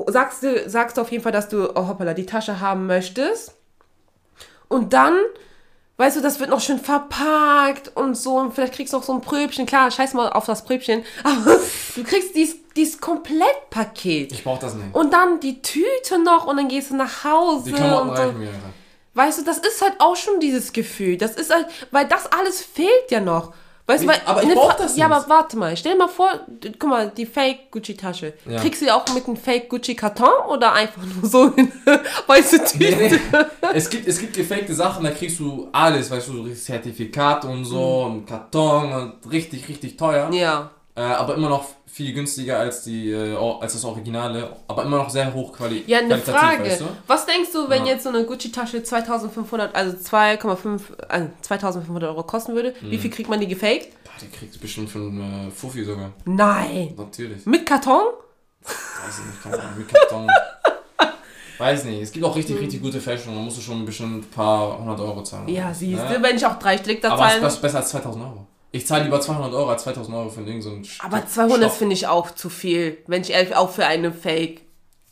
[0.08, 3.54] sagst, du, sagst auf jeden Fall, dass du, oh hoppala, die Tasche haben möchtest.
[4.68, 5.14] Und dann,
[5.96, 8.36] weißt du, das wird noch schön verpackt und so.
[8.36, 9.66] Und vielleicht kriegst du noch so ein Pröbchen.
[9.66, 11.04] Klar, scheiß mal auf das Pröbchen.
[11.24, 11.58] Aber
[11.94, 14.32] du kriegst dieses, dieses Komplettpaket.
[14.32, 14.94] Ich brauch das nicht.
[14.94, 17.70] Und dann die Tüte noch und dann gehst du nach Hause.
[17.70, 18.50] Die Klamotten und reichen mir.
[19.14, 21.18] Weißt du, das ist halt auch schon dieses Gefühl.
[21.18, 23.52] Das ist halt, weil das alles fehlt ja noch.
[23.86, 25.16] Weißt du, weil aber ich brauch das Ja, nicht.
[25.16, 26.30] aber warte mal, stell dir mal vor,
[26.78, 28.34] guck mal, die Fake Gucci Tasche.
[28.48, 28.60] Ja.
[28.60, 31.72] Kriegst du die auch mit einem Fake Gucci Karton oder einfach nur so in
[32.28, 32.96] weiße Tüte?
[32.96, 33.38] Nee, nee.
[33.74, 37.64] es, gibt, es gibt gefakte Sachen, da kriegst du alles, weißt du, so Zertifikat und
[37.64, 40.28] so, und Karton und richtig, richtig teuer.
[40.28, 40.34] Mhm.
[40.34, 40.70] Ja.
[40.94, 45.08] Äh, aber immer noch viel günstiger als, die, äh, als das Originale, aber immer noch
[45.08, 45.88] sehr hochqualitativ.
[45.88, 46.64] Ja, eine Frage.
[46.64, 46.84] Weißt du?
[47.06, 47.92] Was denkst du, wenn Ja.
[47.92, 52.74] jetzt so eine Gucci-Tasche 2500, also 2,5, äh, 2500 Euro kosten würde?
[52.82, 52.90] Mhm.
[52.90, 53.88] Wie viel kriegt man die gefaked?
[54.04, 56.12] Boah, die kriegst du bestimmt von äh, Fuffi sogar.
[56.26, 56.92] Nein.
[56.96, 57.46] Natürlich.
[57.46, 58.02] Mit Karton?
[58.62, 60.28] Weiß ich nicht, keine Ahnung, mit Karton.
[61.58, 64.30] Weiß nicht, es gibt auch richtig, richtig gute Fashion, da musst du schon bestimmt ein
[64.30, 65.48] paar hundert Euro zahlen.
[65.48, 66.16] Ja, siehst Ne?
[66.16, 68.46] du, wenn ich auch drei Stück da Aber es ist besser als 2000 Euro.
[68.74, 72.06] Ich zahle lieber 200 Euro als 2000 Euro für irgendeinen so Aber 200 finde ich
[72.06, 74.62] auch zu viel, wenn ich ehrlich auch für eine Fake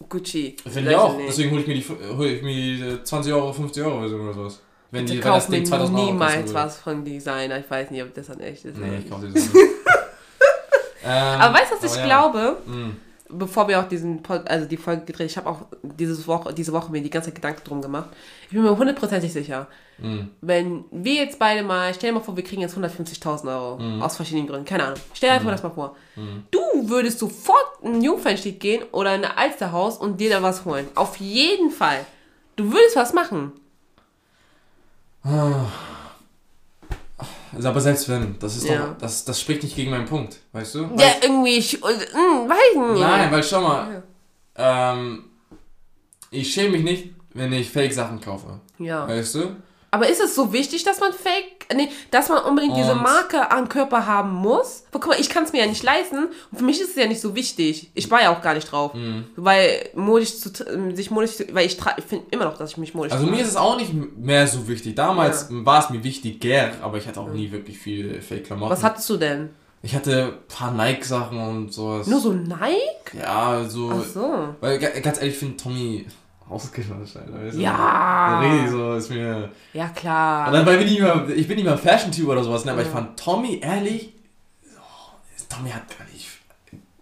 [0.08, 0.56] Gucci.
[0.66, 1.14] Finde ich auch.
[1.28, 1.84] Deswegen hole ich mir die
[2.16, 4.60] hol ich mir die äh, 20 Euro, 50 Euro Version oder sowas.
[4.90, 7.58] Wenn, die, ich wenn das Ding 2000 Euro niemals was von Designer.
[7.58, 8.78] Ich weiß nicht, ob das dann echt ist.
[8.78, 9.10] Nee, ich nicht.
[9.10, 9.66] kaufe die so nicht.
[11.04, 12.04] ähm, Aber weißt du, was ich ja.
[12.06, 12.56] glaube?
[12.66, 12.90] Mm.
[13.32, 16.72] Bevor wir auch diesen, Pod- also die Folge gedreht, ich habe auch dieses Woche, diese
[16.72, 18.10] Woche mir die ganze Zeit Gedanken drum gemacht.
[18.44, 19.66] Ich bin mir hundertprozentig sicher,
[19.98, 20.28] Mm.
[20.40, 24.00] wenn wir jetzt beide mal, stell dir mal vor, wir kriegen jetzt 150.000 Euro Mhm.
[24.02, 24.98] aus verschiedenen Gründen, keine Ahnung.
[25.12, 25.94] Stell dir einfach das mal vor.
[26.50, 30.88] Du würdest sofort in Jungfernstieg gehen oder in ein Alsterhaus und dir da was holen.
[30.94, 32.06] Auf jeden Fall.
[32.56, 33.52] Du würdest was machen.
[37.54, 38.78] Also, aber selbst wenn, das ist Ja.
[38.86, 40.78] doch, das, das spricht nicht gegen meinen Punkt, weißt du?
[40.82, 43.00] Ja, Weil- irgendwie, ich, äh, mh, weiß nicht.
[43.00, 44.02] Nein, weil schau mal,
[44.56, 45.24] ähm,
[46.30, 49.06] ich schäme mich nicht, wenn ich Fake-Sachen kaufe, Ja.
[49.08, 49.56] weißt du?
[49.92, 53.50] Aber ist es so wichtig, dass man Fake, nee, dass man unbedingt diese Und- Marke
[53.50, 54.84] am Körper haben muss?
[54.92, 56.94] Weil, guck mal, ich kann es mir ja nicht leisten und für mich ist es
[56.96, 57.90] ja nicht so wichtig.
[57.94, 59.24] Ich war ja auch gar nicht drauf, Mhm.
[59.34, 60.50] weil modisch zu,
[60.94, 63.40] sich modisch, zu, weil ich, ich finde immer noch, dass ich mich modisch Also mir
[63.42, 64.94] ist es auch nicht mehr so wichtig.
[64.94, 68.70] Damals war es mir wichtiger, aber ich hatte auch nie wirklich viel Fake-Klamotten.
[68.72, 69.50] Was hattest du denn?
[69.82, 72.06] Ich hatte ein paar Nike-Sachen und sowas.
[72.06, 73.18] Nur so Nike?
[73.18, 73.90] Ja, so.
[73.92, 74.54] Ach so.
[74.60, 76.04] Weil ga- ganz ehrlich, ich finde Tommy
[76.50, 77.20] ausgeschlossen.
[77.26, 77.60] Alter, weißt du?
[77.60, 78.40] Ja.
[78.40, 79.50] Richtig so, ist mir.
[79.72, 80.50] Ja, Und klar.
[80.50, 82.88] dann, weil wir nicht mehr, ich bin nicht mehr Fashion-Typ oder sowas, ne, aber ich
[82.88, 82.92] Ja.
[82.94, 84.12] fand Tommy, ehrlich,
[84.76, 85.12] oh,
[85.48, 86.26] Tommy hat gar nicht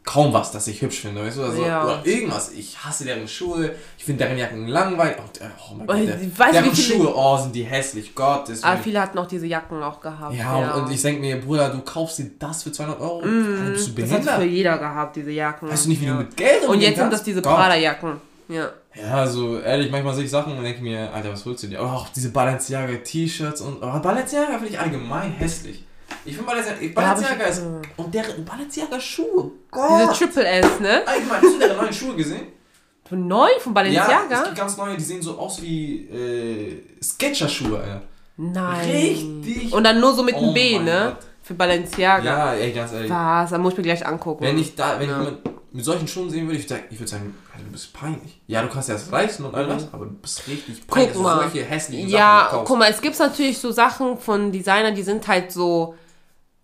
[0.05, 1.43] kaum was, das ich hübsch finde, weißt du?
[1.43, 1.85] Also, Ja.
[1.85, 2.51] Oder irgendwas.
[2.53, 5.17] Ich hasse deren Schuhe, ich finde deren Jacken langweilig.
[5.19, 8.15] Und, äh, oh mein Gott, Oh, der, ich weiß, deren Schuhe, oh, sind die hässlich,
[8.15, 8.85] Gottes Aber Willen.
[8.85, 10.35] viele hatten auch diese Jacken auch gehabt.
[10.35, 13.19] Ja, Und, und ich denke mir, Bruder, du kaufst dir das für 200 Euro?
[13.21, 14.51] Alter, bist du das hat für behindert?
[14.51, 15.69] jeder gehabt, diese Jacken.
[15.69, 16.13] Weißt du nicht, wie ja.
[16.15, 17.55] du mit Geld Und umgehen jetzt sind das diese Gott.
[17.57, 18.13] Prada-Jacken.
[18.49, 18.71] Ja.
[18.95, 21.81] Ja, also ehrlich, manchmal sehe ich Sachen und denke mir, Alter, was holst du dir?
[21.81, 23.83] Oh, auch diese Balenciaga T-Shirts und.
[23.83, 25.85] Aber Balenciaga finde ich allgemein hässlich.
[26.25, 26.81] Ich finde Balenciaga.
[26.95, 27.63] Balenciaga ich- ist.
[27.97, 29.53] Und deren Balenciaga Schuhe.
[29.75, 30.17] Diese Gott!
[30.19, 31.03] Triple S, ne?
[31.05, 32.47] Guck mal, hast du deren neuen Schuhe gesehen?
[33.09, 34.35] Von neu, von Ja, Balenciaga?
[34.39, 38.03] es gibt ganz neue, die sehen so aus wie äh, Sketcher-Schuhe, Alter.
[38.37, 38.91] Nein.
[38.91, 39.73] Richtig.
[39.73, 41.15] Und dann nur so mit Oh einem B, ne?
[41.17, 41.27] Gott.
[41.43, 42.25] Für Balenciaga.
[42.25, 43.11] Ja, ey, ganz ehrlich.
[43.11, 43.51] Was?
[43.51, 44.45] Da muss ich mir gleich angucken.
[44.45, 45.21] Wenn ich da, wenn Ja.
[45.21, 48.41] ich jemand mit solchen Schuhen sehen würde, ich, würde sagen, Alter, du bist peinlich.
[48.47, 51.13] Ja, du kannst ja das reißen und all das, aber du bist richtig peinlich.
[51.15, 51.41] Guck mal.
[51.51, 55.27] Solche hässlichen Ja, Sachen guck mal, es gibt natürlich so Sachen von Designern, die sind
[55.29, 55.95] halt so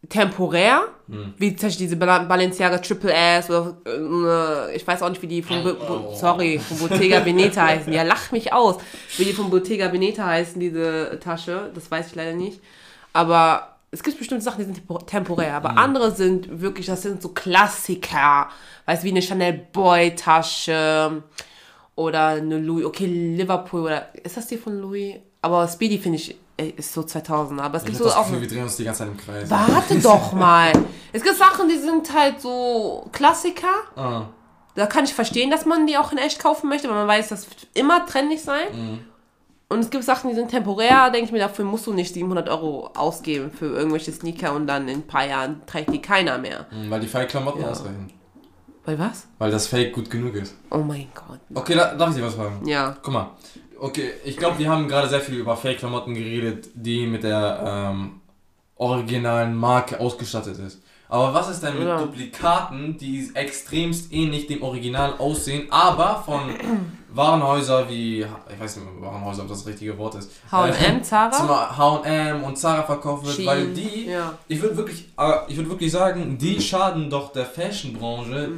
[0.09, 1.35] temporär, Hm.
[1.39, 5.27] wie zum Beispiel diese Bal- Balenciaga Triple S oder äh, ich weiß auch nicht, wie
[5.27, 6.15] die von, Oh.
[6.15, 7.93] sorry, von Bottega Veneta heißen.
[7.93, 8.77] Ja, lach mich aus,
[9.17, 12.61] wie die von Bottega Veneta heißen, diese Tasche, das weiß ich leider nicht.
[13.13, 17.23] Aber es gibt bestimmte Sachen, die sind tempo- temporär, aber andere sind wirklich, das sind
[17.23, 18.49] so Klassiker,
[18.87, 21.23] weißt du, wie eine Chanel Boy Tasche
[21.95, 25.17] oder eine Louis, okay, Liverpool oder ist das die von Louis?
[25.43, 26.37] Aber Speedy finde ich
[26.77, 28.85] ist so 2000, aber es Ich gibt so das auch Gefühl, wir drehen uns die
[28.85, 29.51] ganze Zeit im Kreis.
[29.51, 30.71] Warte doch mal.
[31.13, 33.67] Es gibt Sachen, die sind halt so Klassiker.
[33.97, 34.27] Ah.
[34.77, 37.29] Da kann ich verstehen, dass man die auch in echt kaufen möchte, weil man weiß,
[37.29, 38.67] das wird immer trendig sein.
[38.73, 39.01] Mhm.
[39.75, 42.49] Und es gibt Sachen, die sind temporär, denke ich mir, dafür musst du nicht 700
[42.49, 46.67] Euro ausgeben für irgendwelche Sneaker und dann in ein paar Jahren trägt die keiner mehr.
[46.71, 47.71] Mhm, Weil die Fake-Klamotten Ja.
[47.71, 48.13] ausreichen.
[48.87, 49.27] Bei was?
[49.39, 50.55] Weil das Fake gut genug ist.
[50.71, 51.41] Oh mein Gott.
[51.55, 52.65] Okay, da, darf ich dir was fragen?
[52.67, 52.97] Ja.
[53.03, 53.31] Guck mal,
[53.81, 58.21] Okay, ich glaube, wir haben gerade sehr viel über Fake-Klamotten geredet, die mit der ähm,
[58.77, 60.81] originalen Marke ausgestattet ist.
[61.09, 61.99] Aber was ist denn mit Ja.
[61.99, 66.41] Duplikaten, die extremst ähnlich dem Original aussehen, aber von
[67.15, 70.31] Warenhäuser wie, ich weiß nicht mehr, Warenhäuser, ob das das richtige Wort ist.
[70.51, 71.77] H&M, Zara?
[71.77, 74.35] H&M und Zara verkauft wird, Shein, weil die, ja.
[74.49, 78.51] ich würde wirklich, äh, ich würde wirklich sagen, die schaden doch der Fashionbranche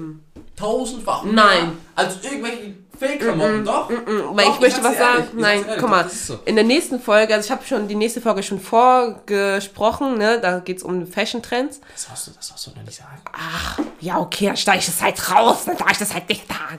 [0.57, 1.35] tausendfach Mhm.
[1.35, 1.73] Nein.
[1.95, 3.91] als irgendwelche Fake-Klamotten, doch.
[3.91, 3.95] Mm,
[4.35, 5.29] Weil Doch, ich möchte was ehrlich, sagen.
[5.35, 6.09] ich Nein, ehrlich, guck mal.
[6.09, 6.39] so.
[6.47, 10.41] In der nächsten Folge, also ich habe schon die nächste Folge schon vorgesprochen, ne?
[10.41, 11.81] Da geht es um Fashion-Trends.
[11.93, 13.21] Das darfst du, das darfst du noch nicht sagen.
[13.33, 16.49] Ach, ja, okay, dann steige ich das halt raus, dann darf ich das halt nicht
[16.49, 16.79] sagen.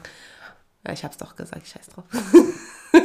[0.88, 2.06] Ja, ich hab's doch gesagt, scheiß drauf.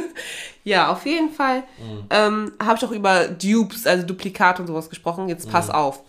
[0.63, 2.05] ja, auf jeden Fall Mhm.
[2.09, 5.27] ähm, habe ich auch über Dupes, also Duplikate und sowas gesprochen.
[5.29, 5.73] Jetzt pass Mhm.
[5.75, 6.03] auf.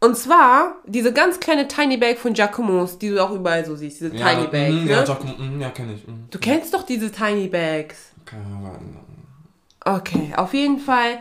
[0.00, 4.00] Und zwar diese ganz kleine Tiny Bag von Giacomo's, die du auch überall so siehst,
[4.00, 4.70] diese Tiny Bag.
[4.72, 4.90] mm, ne?
[4.90, 6.06] Ja, Jaco, mm, ja kenne ich.
[6.06, 6.26] Mm.
[6.30, 8.10] du kennst doch diese Tiny Bags.
[8.24, 8.98] Okay, aber, mm.
[9.84, 11.18] Okay, auf jeden Fall.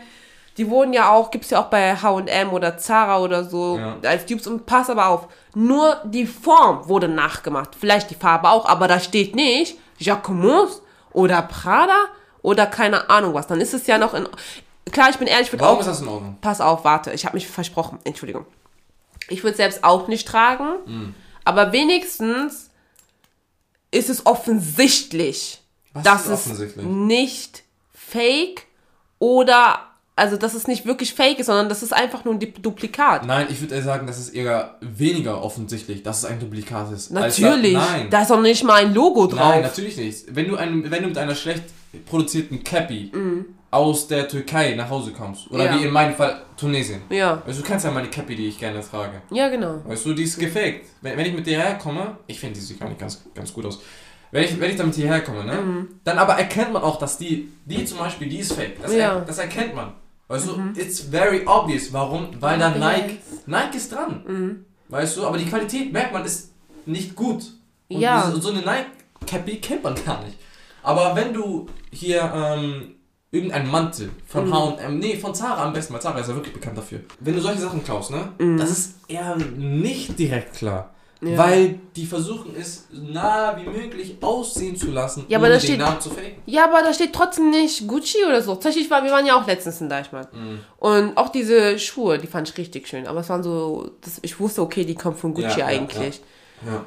[0.57, 3.97] Die wurden ja auch, gibt's ja auch bei H&M oder Zara oder so Ja.
[4.03, 4.47] als Dupes.
[4.47, 7.75] Und pass aber auf, nur die Form wurde nachgemacht.
[7.79, 12.05] Vielleicht die Farbe auch, aber da steht nicht Jacquemus oder Prada
[12.43, 13.47] oder keine Ahnung was.
[13.47, 14.29] Dann ist es ja noch in...
[14.91, 15.81] Klar, ich bin ehrlich, ich würde Warum auch...
[15.81, 16.37] ist das in Ordnung?
[16.41, 17.97] Pass auf, warte, ich habe mich versprochen.
[18.03, 18.45] Entschuldigung.
[19.29, 22.69] Ich würde selbst auch nicht tragen, aber wenigstens
[23.89, 25.61] ist es offensichtlich,
[25.93, 26.85] Was dass ist es offensichtlich?
[26.85, 28.67] nicht fake
[29.19, 29.79] oder
[30.17, 33.25] also dass es nicht wirklich fake ist, sondern das ist einfach nur ein Duplikat.
[33.25, 37.11] Nein, ich würde eher sagen, das ist eher weniger offensichtlich, dass es ein Duplikat ist.
[37.11, 38.07] Natürlich, Da, nein.
[38.09, 39.39] da ist doch nicht mal ein Logo drauf.
[39.39, 40.25] Nein, natürlich nicht.
[40.35, 41.63] Wenn du, ein, wenn du mit einer schlecht
[42.05, 43.11] produzierten Cappy
[43.71, 45.65] aus der Türkei nach Hause kommst, oder.
[45.65, 45.77] Ja.
[45.79, 47.01] wie in meinem Fall Tunesien.
[47.09, 49.21] Ja, Also du kennst ja meine Cappy, die ich gerne trage.
[49.31, 49.81] ja genau.
[49.85, 50.85] Weißt du, die ist gefaked.
[51.01, 53.65] Wenn, wenn ich mit dir herkomme, ich finde, die sieht gar nicht ganz, ganz gut
[53.65, 53.79] aus.
[54.31, 55.53] Wenn ich, wenn ich damit hierher komme, ne?
[55.53, 55.87] Mhm.
[56.03, 58.81] Dann aber erkennt man auch, dass die, die zum Beispiel, die ist fake.
[58.81, 59.15] Das, Ja.
[59.15, 59.93] er, das erkennt man.
[60.27, 61.91] Weißt du, it's very obvious.
[61.93, 62.29] Warum?
[62.39, 62.79] Weil da Mhm.
[62.79, 64.65] Nike, Nike ist dran.
[64.89, 66.51] Weißt du, aber die Qualität, merkt man, ist
[66.85, 67.43] nicht gut.
[67.89, 68.29] Und Ja.
[68.31, 70.37] so eine Nike-Cappy kennt man gar nicht.
[70.83, 72.95] Aber wenn du hier ähm,
[73.31, 74.53] irgendeinen Mantel von Mhm.
[74.53, 76.99] H&M, nee, von Zara am besten, weil Zara ist ja wirklich bekannt dafür.
[77.19, 80.93] Wenn du solche Sachen klaust, ne, das ist eher nicht direkt klar.
[81.21, 81.31] Mhm.
[81.31, 81.37] Ja.
[81.37, 85.65] Weil die versuchen es nah wie möglich aussehen zu lassen, Ja, aber ohne da den
[85.65, 86.35] steht- Namen zu faken.
[86.45, 88.53] Ja, aber da steht trotzdem nicht Gucci oder so.
[88.53, 90.27] Tatsächlich, war, wir waren ja auch letztens in Deichmann.
[90.77, 93.07] Und auch diese Schuhe, die fand ich richtig schön.
[93.07, 96.21] Aber es waren so, das, ich wusste, okay, die kommen von Gucci Ja, eigentlich.
[96.65, 96.83] Ja.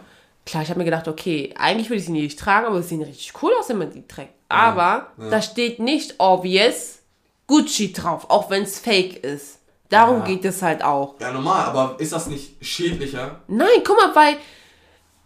[0.47, 3.03] Klar, ich habe mir gedacht, okay, eigentlich würde ich sie nicht tragen, aber sie sehen
[3.03, 4.33] richtig cool aus, wenn man die trägt.
[4.49, 6.99] Aber da steht nicht obvious
[7.47, 9.59] Gucci drauf, auch wenn es fake ist.
[9.91, 10.25] Darum Ja.
[10.25, 11.17] geht es halt auch.
[11.21, 13.41] ja, normal, aber ist das nicht schädlicher?
[13.49, 14.37] Nein, guck mal, weil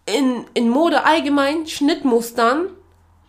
[0.07, 2.69] in, in Mode allgemein Schnittmustern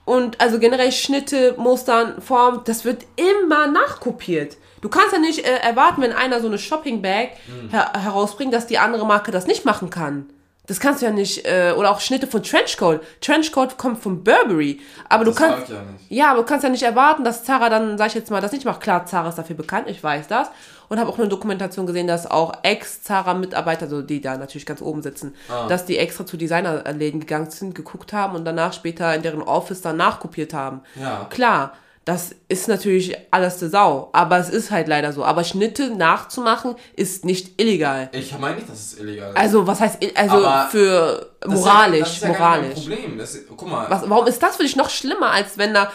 [0.05, 4.57] und also generell Schnitte, Mustern, Form, das wird immer nachkopiert.
[4.81, 7.31] Du kannst ja nicht äh, erwarten, wenn einer so eine Shopping-Bag
[7.71, 10.29] her herausbringt, dass die andere Marke das nicht machen kann.
[10.67, 13.01] Das kannst du ja nicht, äh, oder auch Schnitte von Trenchcoat.
[13.21, 14.79] Trenchcoat kommt von Burberry.
[15.09, 15.57] Aber du Das kannst.
[15.57, 16.05] sag ich ja nicht.
[16.11, 18.51] Ja, aber du kannst ja nicht erwarten, dass Zara dann, sag ich jetzt mal, das
[18.51, 18.81] nicht macht.
[18.81, 20.49] Klar, Zara ist dafür bekannt, ich weiß das.
[20.87, 25.01] Und habe auch eine Dokumentation gesehen, dass auch Ex-Zara-Mitarbeiter, also die da natürlich ganz oben
[25.01, 25.67] sitzen, Ah.
[25.67, 29.81] dass die extra zu Designerläden gegangen sind, geguckt haben und danach später in deren Office
[29.81, 30.81] dann nachkopiert haben.
[30.99, 31.25] Ja.
[31.29, 31.73] Klar,
[32.05, 35.25] das ist natürlich alles der Sau, aber es ist halt leider so.
[35.25, 38.09] Aber Schnitte nachzumachen ist nicht illegal.
[38.11, 39.37] Ich meine nicht, dass es illegal ist.
[39.37, 42.73] Also, was heißt, also Aber für Das ist moralisch, ja, das ist ja moralisch.
[42.79, 43.17] Problem.
[43.17, 45.91] Das guck mal, Was, warum ist das für dich noch schlimmer, als wenn da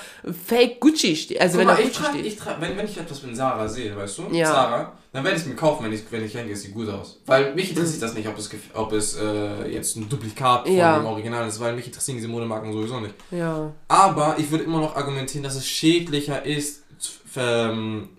[0.46, 1.40] Fake Gucci steht?
[1.40, 2.26] Also Guck wenn mal, da ich Gucci trag, steht.
[2.26, 4.46] ich wenn, wenn ich etwas mit Sarah sehe, weißt du, Ja.
[4.46, 6.88] Sarah, dann werde ich es mir kaufen, wenn ich, wenn ich denke, es sieht gut
[6.88, 7.20] aus.
[7.26, 10.98] Weil mich interessiert das nicht, ob es, ob es äh, jetzt ein Duplikat von Ja.
[10.98, 13.14] dem Original ist, weil mich interessieren diese Modemarken sowieso nicht.
[13.32, 13.72] ja.
[13.88, 18.10] Aber ich würde immer noch argumentieren, dass es schädlicher ist zu, ähm,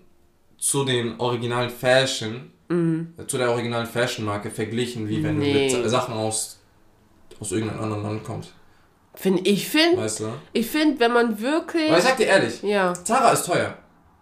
[0.58, 5.40] zu den originalen Fashion, äh, zu der originalen Fashion-Marke verglichen, wie wenn Mhm.
[5.40, 5.70] Nee.
[5.70, 6.58] du mit Sachen aus,
[7.42, 8.52] aus irgendeinem anderen Land kommst.
[9.14, 10.28] Find, ich finde, Weißt du?
[10.54, 11.90] ich finde, wenn man wirklich.
[11.90, 12.94] Weil ich sag dir ehrlich, ja.
[12.94, 13.74] Zara ist teuer.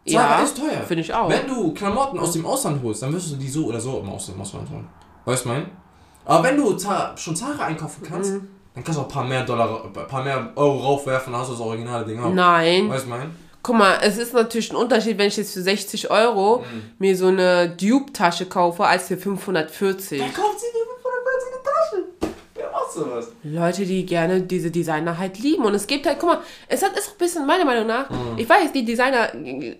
[0.08, 0.80] Zara Ja, ist teuer.
[0.88, 1.28] finde ich auch.
[1.28, 4.12] Wenn du Klamotten aus dem Ausland holst, dann wirst du die so oder so immer
[4.14, 4.88] aus dem Ausland holen.
[5.26, 5.66] Weißt du mein?
[6.24, 8.48] Aber wenn du Zara, schon Zara einkaufen kannst, Mhm.
[8.74, 11.48] dann kannst du auch ein paar mehr Dollar, ein paar mehr Euro raufwerfen, dann hast
[11.50, 12.30] du das originale Ding auch.
[12.32, 12.88] Nein.
[12.88, 13.34] Weißt du mein?
[13.62, 16.64] Guck mal, es ist natürlich ein Unterschied, wenn ich jetzt für 60 Euro
[16.98, 20.18] mir so eine Dupe-Tasche kaufe, als für 540.
[20.20, 21.08] Wer kauft sie dir für
[21.52, 22.74] eine Tasche?
[22.94, 23.32] Sowas?
[23.42, 25.64] Leute, die gerne diese Designer halt lieben.
[25.64, 28.10] Und es gibt halt, guck mal, es hat, ist auch ein bisschen, meiner Meinung nach,
[28.36, 29.76] ich weiß, die Designer äh,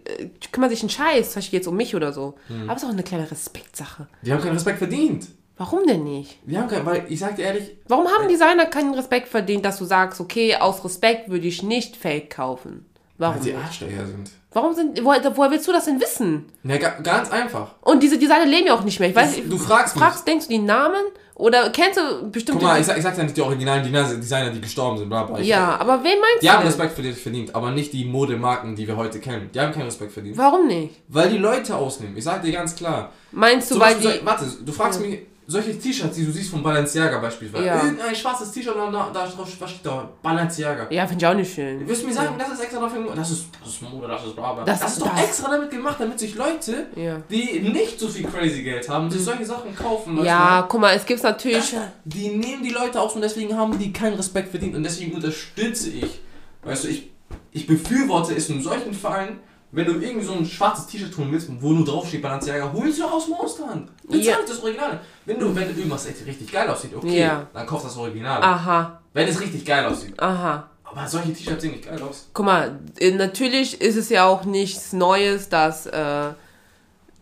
[0.53, 2.35] kümmern sich einen Scheiß, zum Beispiel jetzt um mich oder so.
[2.67, 4.07] Aber es ist auch eine kleine Respektsache.
[4.23, 5.27] Die haben keinen Respekt verdient.
[5.57, 6.39] Warum denn nicht?
[6.47, 9.79] Die haben keinen, weil ich sag dir ehrlich, Warum haben Designer keinen Respekt verdient, dass
[9.79, 12.87] du sagst, okay, aus Respekt würde ich nicht Fake kaufen?
[13.21, 13.37] Warum?
[13.37, 14.31] Weil sie Arschlöcher sind.
[14.53, 16.47] Warum sind, woher, woher willst du das denn wissen?
[16.65, 17.75] Ja, ga, ganz einfach.
[17.83, 19.11] Und diese Designer leben ja auch nicht mehr.
[19.11, 21.03] Ich weiß, Du fragst fragst, denkst du die Namen?
[21.35, 22.61] Oder kennst du bestimmte...
[22.61, 25.25] Guck mal, ich sag, ich sag ja nicht die originalen Designer, die gestorben sind, bla
[25.25, 25.39] bla.
[25.39, 26.67] Ja, aber wen meinst Die du haben denn?
[26.69, 29.49] Respekt für dich verdient, aber nicht die Modemarken, die wir heute kennen.
[29.55, 30.37] Die haben keinen Respekt verdient.
[30.37, 30.95] Warum nicht?
[31.09, 32.17] Weil die Leute ausnehmen.
[32.17, 33.13] Ich sag dir ganz klar.
[33.33, 34.27] Meinst du, Zum weil Beispiel, die...
[34.27, 35.07] warte, du fragst Ja.
[35.07, 37.65] mich, solche T-Shirts, die du siehst von Balenciaga beispielsweise.
[37.67, 37.83] Ja.
[37.83, 40.87] Irgendein schwarzes T-Shirt und da, da drauf was steht da Balenciaga.
[40.91, 41.87] Ja, finde ich auch nicht schön.
[41.89, 43.19] Wirst du mir sagen, das ist extra dafür gemacht?
[43.19, 44.65] Das ist, das ist Mode, das ist bla bla.
[44.65, 47.21] Das- Das, ist doch das- extra damit gemacht, damit sich Leute, Ja.
[47.31, 50.23] die nicht so viel crazy Geld haben, sich solche Sachen kaufen.
[50.25, 50.69] Ja, du?
[50.69, 51.73] guck mal, es gibt natürlich...
[51.73, 55.13] Das, die nehmen die Leute aus und deswegen haben die keinen Respekt verdient und deswegen
[55.15, 56.21] unterstütze ich.
[56.63, 57.11] Weißt du, ich,
[57.53, 59.41] ich befürworte es in solchen Fällen,
[59.73, 63.05] wenn du irgendwie so ein schwarzes T-Shirt tun willst, wo nur draufsteht Balenciaga, holst du
[63.05, 63.89] aus dem Ausland.
[64.03, 64.37] Bezahl Ja.
[64.47, 65.01] das Original.
[65.27, 67.47] Wenn du, wenn irgendwas echt richtig geil aussieht, okay, Ja.
[67.53, 68.43] dann kauf das Original.
[68.43, 70.19] Aha, Wenn es richtig geil aussieht.
[70.21, 70.69] aha.
[70.85, 72.29] Aber solche T-Shirts sehen nicht geil aus.
[72.35, 76.31] Guck mal, äh, natürlich ist es ja auch nichts Neues, dass, äh,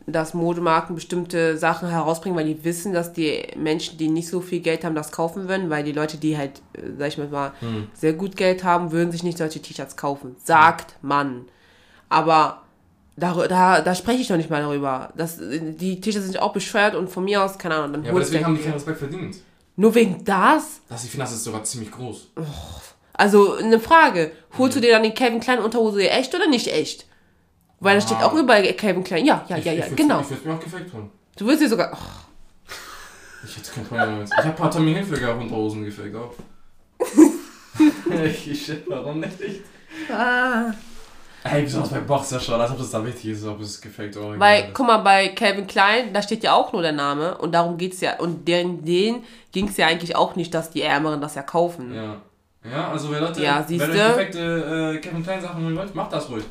[0.07, 4.61] dass Modemarken bestimmte Sachen herausbringen, weil die wissen, dass die Menschen, die nicht so viel
[4.61, 7.89] Geld haben, das kaufen würden, weil die Leute, die halt, äh, sag ich mal, Hm.
[7.93, 10.37] sehr gut Geld haben, würden sich nicht solche T-Shirts kaufen.
[10.43, 11.45] Sagt man.
[12.09, 12.63] Aber
[13.17, 15.13] da, da, da spreche ich doch nicht mal darüber.
[15.17, 18.19] Das, die T-Shirts sind auch bescheuert und von mir aus, keine Ahnung, dann Ja, aber
[18.21, 19.37] holst deswegen du- haben die keinen Respekt verdient.
[19.77, 20.81] Nur wegen das?
[20.89, 22.29] Das, ich finde, das ist sogar ziemlich groß.
[23.13, 27.07] Also eine Frage, holst du dir dann den Calvin Klein Unterhose echt oder nicht echt?
[27.81, 28.27] Weil da steht Ah.
[28.27, 29.25] auch überall Calvin Klein.
[29.25, 30.21] Ja, ja, Ich- ja, ich ja, würd's- genau.
[30.21, 31.11] Ich würde mir auch gefaked holen.
[31.37, 31.93] Du willst dir sogar.
[31.93, 32.75] Oh,
[33.45, 34.29] Ich hätte kein Problem damit.
[34.29, 36.35] Ich habe ein paar Tommy Hilfiger Unterhosen gefaked auch.
[38.25, 39.33] ich shit, warum nicht?
[40.13, 40.73] ah.
[41.51, 44.65] Ey, besonders bei Boxershort, als ob das da wichtig ist, ob es gefaked oder Weil,
[44.65, 44.75] ist.
[44.75, 48.01] guck mal, bei Calvin Klein, da steht ja auch nur der Name und darum geht's
[48.01, 48.19] ja.
[48.19, 51.95] Und denen, denen ging es ja eigentlich auch nicht, dass die Ärmeren das ja kaufen.
[51.95, 52.17] Ja.
[52.71, 56.13] Ja, also wer Leute, Ja, wenn ihr perfekte äh, Kevin Klein Sachen holen wollt, macht
[56.13, 56.45] das ruhig.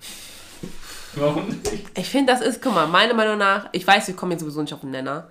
[1.14, 1.90] Warum nicht?
[1.98, 4.62] Ich finde, das ist, guck mal, meiner Meinung nach, ich weiß, wir kommen jetzt sowieso
[4.62, 5.28] nicht auf den Nenner,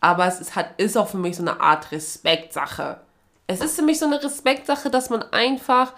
[0.00, 3.00] aber es ist, hat, ist auch für mich so eine Art Respektsache.
[3.46, 5.92] Es ist für mich so eine Respektsache, dass man einfach,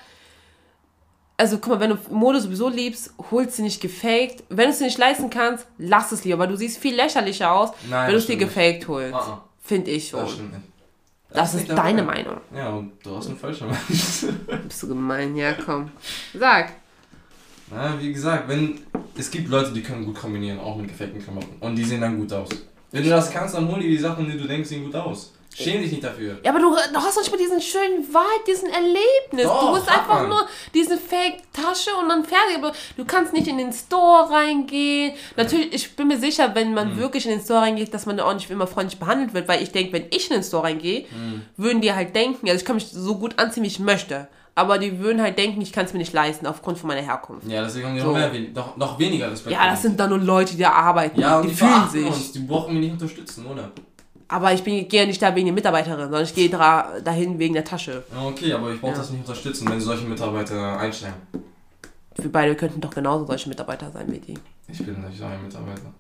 [1.37, 4.45] also guck mal, wenn du Mode sowieso liebst, holst du nicht gefaked.
[4.49, 7.53] Wenn du es dir nicht leisten kannst, lass es lieber, weil du siehst viel lächerlicher
[7.53, 9.15] aus, Nein, wenn du es dir gefaked holst.
[9.15, 10.21] Ah, ah, Finde ich schon.
[10.21, 10.65] das stimmt nicht.
[11.31, 12.15] Das ist nicht deine Fall.
[12.15, 12.41] Meinung.
[12.55, 13.83] Ja, und du hast einen falschen Meinung.
[14.69, 15.91] Bist du gemein, ja komm.
[16.33, 16.73] Sag.
[17.71, 18.79] Na, wie gesagt, wenn
[19.17, 21.57] es gibt Leute, die können gut kombinieren, auch mit gefakten Klamotten.
[21.59, 22.49] Und die sehen dann gut aus.
[22.93, 25.33] Wenn du das kannst, dann hol dir die Sachen, die du denkst, sehen gut aus.
[25.57, 26.39] Schäm dich nicht dafür.
[26.43, 29.45] Ja, aber du, du hast doch nicht mal diesen schönen Vibe, diesen Erlebnis.
[29.45, 30.29] Doch, du bist einfach man.
[30.29, 32.57] nur diese Fake-Tasche und dann fertig.
[32.59, 35.13] Aber du kannst nicht in den Store reingehen.
[35.37, 36.75] Natürlich, ich bin mir sicher, wenn Mhm.
[36.75, 39.47] man wirklich in den Store reingeht, dass man da auch nicht immer freundlich behandelt wird.
[39.49, 41.43] Weil ich denke, wenn ich in den Store reingehe, Mhm.
[41.57, 44.29] würden die halt denken, also ich kann mich so gut anziehen, wie ich möchte.
[44.57, 47.47] Aber die würden halt denken, ich kann es mir nicht leisten, aufgrund von meiner Herkunft.
[47.49, 48.07] Ja, deswegen haben die So.
[48.09, 49.53] noch, mehr, noch, noch weniger Respekt.
[49.53, 51.19] Ja, das sind dann nur Leute, die da arbeiten.
[51.21, 52.07] Ja, und die, die, fühlen sich.
[52.07, 52.33] uns.
[52.33, 53.73] Die brauchen wir nicht unterstützen, oder?
[54.29, 57.39] Aber ich bin, gehe ja nicht da wegen der Mitarbeiterin, sondern ich gehe da, dahin
[57.39, 58.03] wegen der Tasche.
[58.15, 58.99] Ja, okay, aber ich brauche Ja.
[58.99, 61.15] das nicht unterstützen, wenn sie solche Mitarbeiter einstellen.
[62.17, 64.39] Wir beide könnten doch genauso solche Mitarbeiter sein wie die.
[64.69, 65.93] Ich bin nicht so ein Mitarbeiter.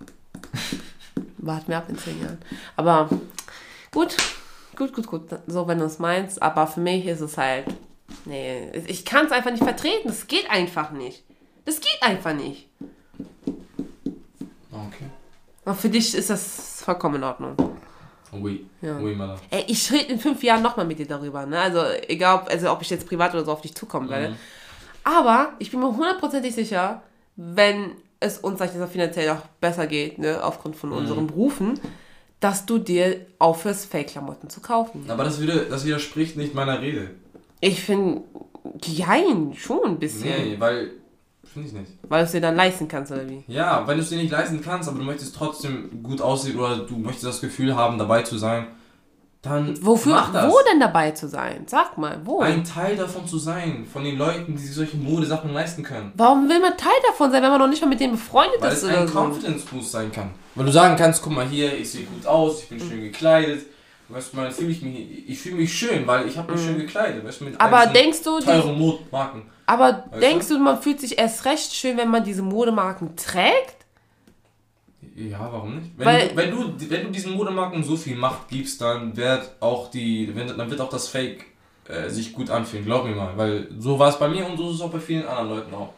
[1.38, 2.38] Warten wir ab in zehn Jahren.
[2.76, 3.08] Aber
[3.92, 4.16] gut,
[4.76, 5.22] gut, gut, gut.
[5.46, 6.40] So, wenn du es meinst.
[6.42, 7.66] Aber für mich ist es halt.
[8.24, 10.06] Nee, ich kann es einfach nicht vertreten.
[10.08, 11.24] Das geht einfach nicht.
[11.66, 12.68] Das geht einfach nicht.
[14.70, 15.06] Okay.
[15.64, 17.56] Aber für dich ist das vollkommen in Ordnung.
[18.42, 18.66] Oui.
[18.82, 18.98] Ja.
[19.00, 19.38] Oui, Madame.
[19.50, 21.44] Ey, ich rede in fünf Jahren nochmal mit dir darüber.
[21.46, 21.58] Ne?
[21.58, 24.30] Also, egal, ob, also, ob ich jetzt privat oder so auf dich zukommen werde.
[24.30, 24.36] Mhm.
[25.04, 27.02] Aber ich bin mir hundertprozentig sicher,
[27.36, 30.78] wenn es uns sag ich finanziell auch besser geht, ne, aufgrund Mhm.
[30.80, 31.78] von unseren Berufen,
[32.40, 35.04] dass du dir aufhörst, Fake-Klamotten zu kaufen.
[35.08, 37.10] Aber das, wieder, das widerspricht nicht meiner Rede.
[37.60, 38.22] Ich finde,
[38.82, 40.28] jein, schon ein bisschen.
[40.28, 40.90] Nee, weil.
[41.54, 41.92] Finde ich nicht.
[42.08, 43.44] Weil du es dir dann leisten kannst, oder wie?
[43.46, 46.78] Ja, wenn du es dir nicht leisten kannst, aber du möchtest trotzdem gut aussehen oder
[46.78, 48.66] du möchtest das Gefühl haben, dabei zu sein,
[49.40, 50.50] dann Wofür, mach das.
[50.50, 51.64] wo denn dabei zu sein?
[51.66, 52.40] Sag mal, wo?
[52.40, 56.12] Ein Teil davon zu sein, von den Leuten, die sich solche Modesachen leisten können.
[56.16, 58.72] Warum will man Teil davon sein, wenn man noch nicht mal mit denen befreundet Weil
[58.72, 59.18] ist es oder ein so?
[59.18, 60.30] Confidence Boost sein kann.
[60.54, 63.66] Weil du sagen kannst, guck mal hier, ich sehe gut aus, ich bin schön gekleidet.
[64.08, 66.78] Weißt du, mal fühle ich mich, ich fühle mich schön, weil ich habe mich schön
[66.78, 67.24] gekleidet.
[67.24, 67.60] Weißt du, mit Mhm.
[67.60, 69.42] Aber denkst du, teuren Modemarken.
[69.66, 73.76] Aber Weißt denkst du, man fühlt sich erst recht schön, wenn man diese Modemarken trägt?
[75.16, 75.92] Ja, warum nicht?
[75.96, 79.50] Wenn, Weil- du, wenn, du, wenn du diesen Modemarken so viel Macht gibst, dann wird
[79.60, 81.46] auch die, wenn, dann wird auch das Fake
[81.88, 83.36] äh, sich gut anfühlen, glaub mir mal.
[83.36, 85.74] Weil so war es bei mir und so ist es auch bei vielen anderen Leuten
[85.74, 85.92] auch.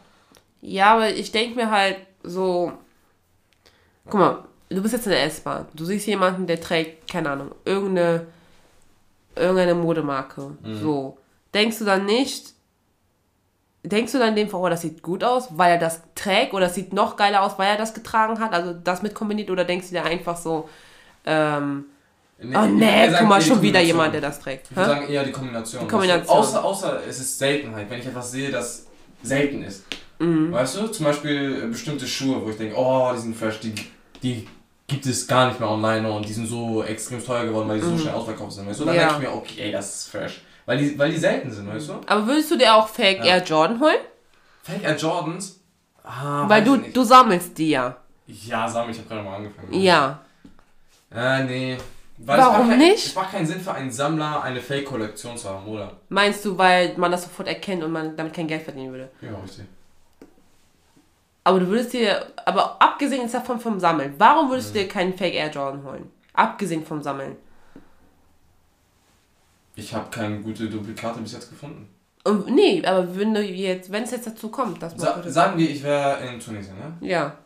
[0.61, 2.71] Ja, aber ich denke mir halt so.
[4.05, 5.67] Guck mal, du bist jetzt in der S-Bahn.
[5.73, 8.27] Du siehst jemanden, der trägt, keine Ahnung, irgendeine,
[9.35, 10.57] irgendeine Modemarke.
[10.63, 10.81] Mhm.
[10.81, 11.17] So.
[11.53, 12.53] Denkst du dann nicht,
[13.89, 16.53] denkst du dann in dem Fall, oh, das sieht gut aus, weil er das trägt
[16.53, 19.49] oder es sieht noch geiler aus, weil er das getragen hat, also das mit kombiniert
[19.49, 20.67] oder denkst du dir einfach so,
[21.25, 21.85] ähm,
[22.39, 24.67] Nee, oh nee, guck mal, schon wieder jemand, der das trägt.
[24.69, 25.81] Ich würde sagen eher die Kombination.
[25.81, 26.37] Die Kombination.
[26.37, 28.85] Außer, außer es ist Seltenheit, wenn ich etwas sehe, das
[29.23, 29.85] selten ist.
[30.19, 30.51] Mhm.
[30.51, 33.73] Weißt du, zum Beispiel äh, bestimmte Schuhe, wo ich denke, oh, die sind fresh, die,
[34.21, 34.47] die
[34.85, 37.85] gibt es gar nicht mehr online und die sind so extrem teuer geworden, weil die
[37.87, 38.69] so schnell ausverkauft sind.
[38.69, 39.01] Weißt du, dann Mhm.
[39.01, 39.07] Ja.
[39.09, 40.41] denke ich mir, okay, ey, das ist fresh.
[40.67, 41.93] Weil die, weil die selten sind, weißt du?
[42.05, 43.23] Aber würdest du dir auch Fake.
[43.23, 43.95] Air Jordan holen?
[44.63, 45.61] Fake Air Jordans?
[46.03, 46.95] Ah, Weil du, nicht.
[46.95, 47.95] du sammelst die ja.
[48.27, 49.73] Ja, Sam, ich habe gerade mal angefangen.
[49.73, 50.19] Ja.
[51.15, 51.77] Äh, nee.
[52.17, 53.05] Weil Warum es macht kein, nicht?
[53.05, 55.93] Es macht keinen Sinn für einen Sammler, eine Fake-Kollektion zu haben, oder?
[56.09, 59.09] Meinst du, weil man das sofort erkennt und man damit kein Geld verdienen würde?
[59.21, 59.65] Ja, richtig.
[61.45, 65.33] Aber du würdest dir, aber abgesehen davon vom Sammeln, warum würdest du dir keinen Fake
[65.35, 66.11] Air Jordan holen?
[66.33, 67.37] Abgesehen vom Sammeln.
[69.77, 71.87] Ich habe keine gute Duplikate bis jetzt gefunden.
[72.25, 74.99] Und, nee, aber wenn du jetzt, wenn es jetzt dazu kommt, dass man.
[75.23, 77.07] Sa sagen wir, ich wäre in Tunesien, ne?
[77.07, 77.37] ja.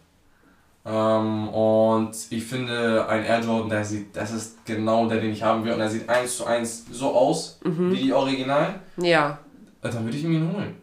[0.84, 5.44] Ähm, und ich finde, ein Air Jordan, der sieht, das ist genau der, den ich
[5.44, 5.74] haben will.
[5.74, 7.92] Und er sieht eins zu eins so aus, Mhm.
[7.92, 8.80] wie die Original.
[8.98, 9.38] Ja.
[9.84, 10.76] Äh, Dann würde ich ihn holen.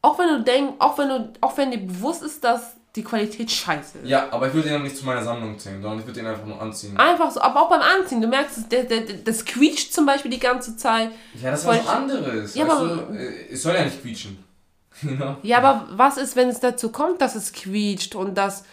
[0.00, 3.50] Auch wenn du denkst, auch wenn du, auch wenn dir bewusst ist, dass die Qualität
[3.50, 4.08] scheiße ist.
[4.08, 6.26] Ja, aber ich würde ihn dann nicht zu meiner Sammlung zählen, sondern ich würde ihn
[6.26, 6.96] einfach nur anziehen.
[6.96, 10.38] Einfach so, aber auch beim Anziehen, du merkst, der, der, das quietscht zum Beispiel die
[10.40, 11.10] ganze Zeit.
[11.40, 12.54] Ja, das ist was anderes.
[12.54, 14.42] Ja, weißt aber- du, äh, es soll ja nicht quietschen.
[15.02, 15.36] Ja.
[15.42, 18.64] Ja, aber was ist, wenn es dazu kommt, dass es quietscht und dass,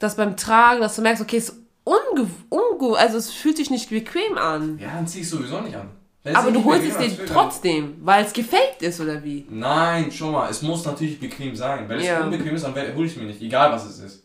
[0.00, 3.70] dass beim Tragen, dass du merkst, okay, es ist unge, unge also es fühlt sich
[3.70, 4.76] nicht bequem an.
[4.80, 5.88] Ja, dann zieh ich sowieso nicht an.
[6.26, 9.46] Es Aber du nicht holst es dir trotzdem, weil es gefaked ist oder wie?
[9.48, 10.50] Nein, schon mal.
[10.50, 11.88] Es muss natürlich bequem sein.
[11.88, 12.24] Wenn es Ja.
[12.24, 13.40] unbequem ist, dann hole ich es mir nicht.
[13.40, 14.22] Egal was es ist.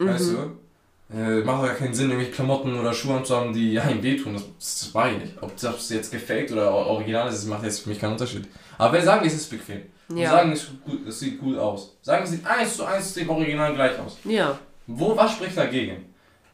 [0.00, 0.08] Mhm.
[0.08, 1.16] Weißt du?
[1.16, 4.32] Äh, macht ja keinen Sinn, irgendwelche Klamotten oder Schuhe anzuhaben, die ja, ihm wehtun.
[4.32, 5.34] Das, das war ich nicht.
[5.40, 8.48] Ob das jetzt gefaked oder original ist, das macht jetzt für mich keinen Unterschied.
[8.76, 9.82] Aber wenn sagen, es ist bequem.
[10.12, 10.30] Ja.
[10.30, 11.96] sagen, es, gut, es sieht gut aus.
[12.02, 14.16] Sagen, es sieht eins zu eins dem Original gleich aus.
[14.24, 14.58] Ja.
[14.88, 16.06] Wo, was spricht dagegen?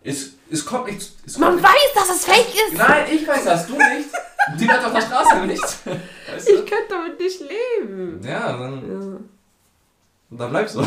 [0.03, 1.01] Es, es kommt nicht...
[1.24, 2.76] Es Man kommt weiß, dass es fake ist!
[2.76, 4.09] Nein, ich weiß das, du nicht.
[4.59, 5.62] Die Leute auf der Straße nicht.
[5.62, 6.64] Weißt Ich du?
[6.64, 8.20] könnte damit nicht leben.
[8.24, 8.82] Ja, dann,
[10.30, 10.36] Ja.
[10.38, 10.80] dann bleibst du.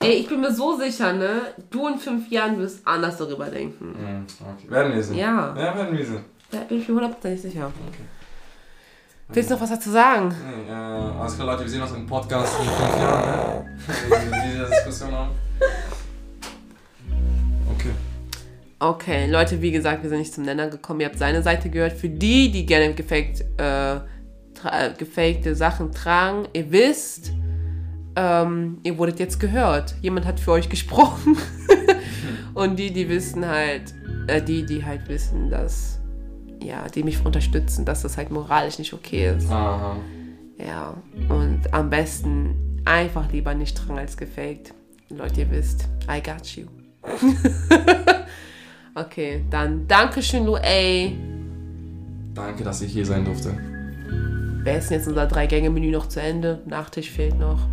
[0.00, 1.54] Ey, ich bin mir so sicher, ne?
[1.70, 3.94] Du in fünf Jahren wirst anders darüber denken.
[3.98, 4.70] Hm, okay.
[4.70, 5.16] Werden wir sehen.
[5.16, 5.54] Ja.
[5.56, 6.24] Ja, werden wir sehen.
[6.50, 7.66] Da bin ich mir hundertprozentig sicher.
[7.88, 8.04] Okay.
[9.28, 10.28] Willst du noch was dazu sagen?
[10.28, 13.78] Nee, äh, alles klar, Leute, wir sehen uns im Podcast in fünf Jahren, ne?
[14.10, 15.30] Wenn wir diese Diskussion haben.
[18.84, 19.30] Okay.
[19.30, 21.00] Leute, wie gesagt, wir sind nicht zum Nenner gekommen.
[21.00, 21.94] Ihr habt seine Seite gehört.
[21.94, 24.00] Für die, die gerne gefaked, äh, äh,
[24.98, 27.32] gefakte Sachen tragen, ihr wisst,
[28.14, 29.94] ähm, ihr wurdet jetzt gehört.
[30.02, 31.36] Jemand hat für euch gesprochen.
[32.54, 33.94] Und die, die wissen halt,
[34.26, 35.98] äh, die, die halt wissen, dass,
[36.62, 39.50] ja, die mich unterstützen, dass das halt moralisch nicht okay ist.
[39.50, 39.96] Aha.
[40.58, 40.94] Ja,
[41.28, 44.72] und am besten einfach lieber nicht tragen als gefaked.
[45.08, 46.66] Leute, ihr wisst, I got you.
[48.94, 51.12] okay, dann Dankeschön, Lu A.
[52.34, 53.56] Danke, dass ich hier sein durfte.
[54.64, 56.62] Wir essen jetzt unser Drei-Gänge-Menü noch zu Ende.
[56.66, 57.68] Nachtisch fehlt noch.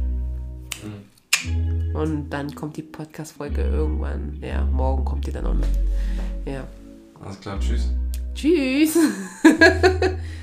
[1.93, 4.37] Und dann kommt die Podcast-Folge irgendwann.
[4.41, 5.71] Ja, morgen kommt die dann online.
[6.45, 6.63] Ja.
[7.23, 7.89] Alles klar, tschüss.
[8.33, 8.97] Tschüss.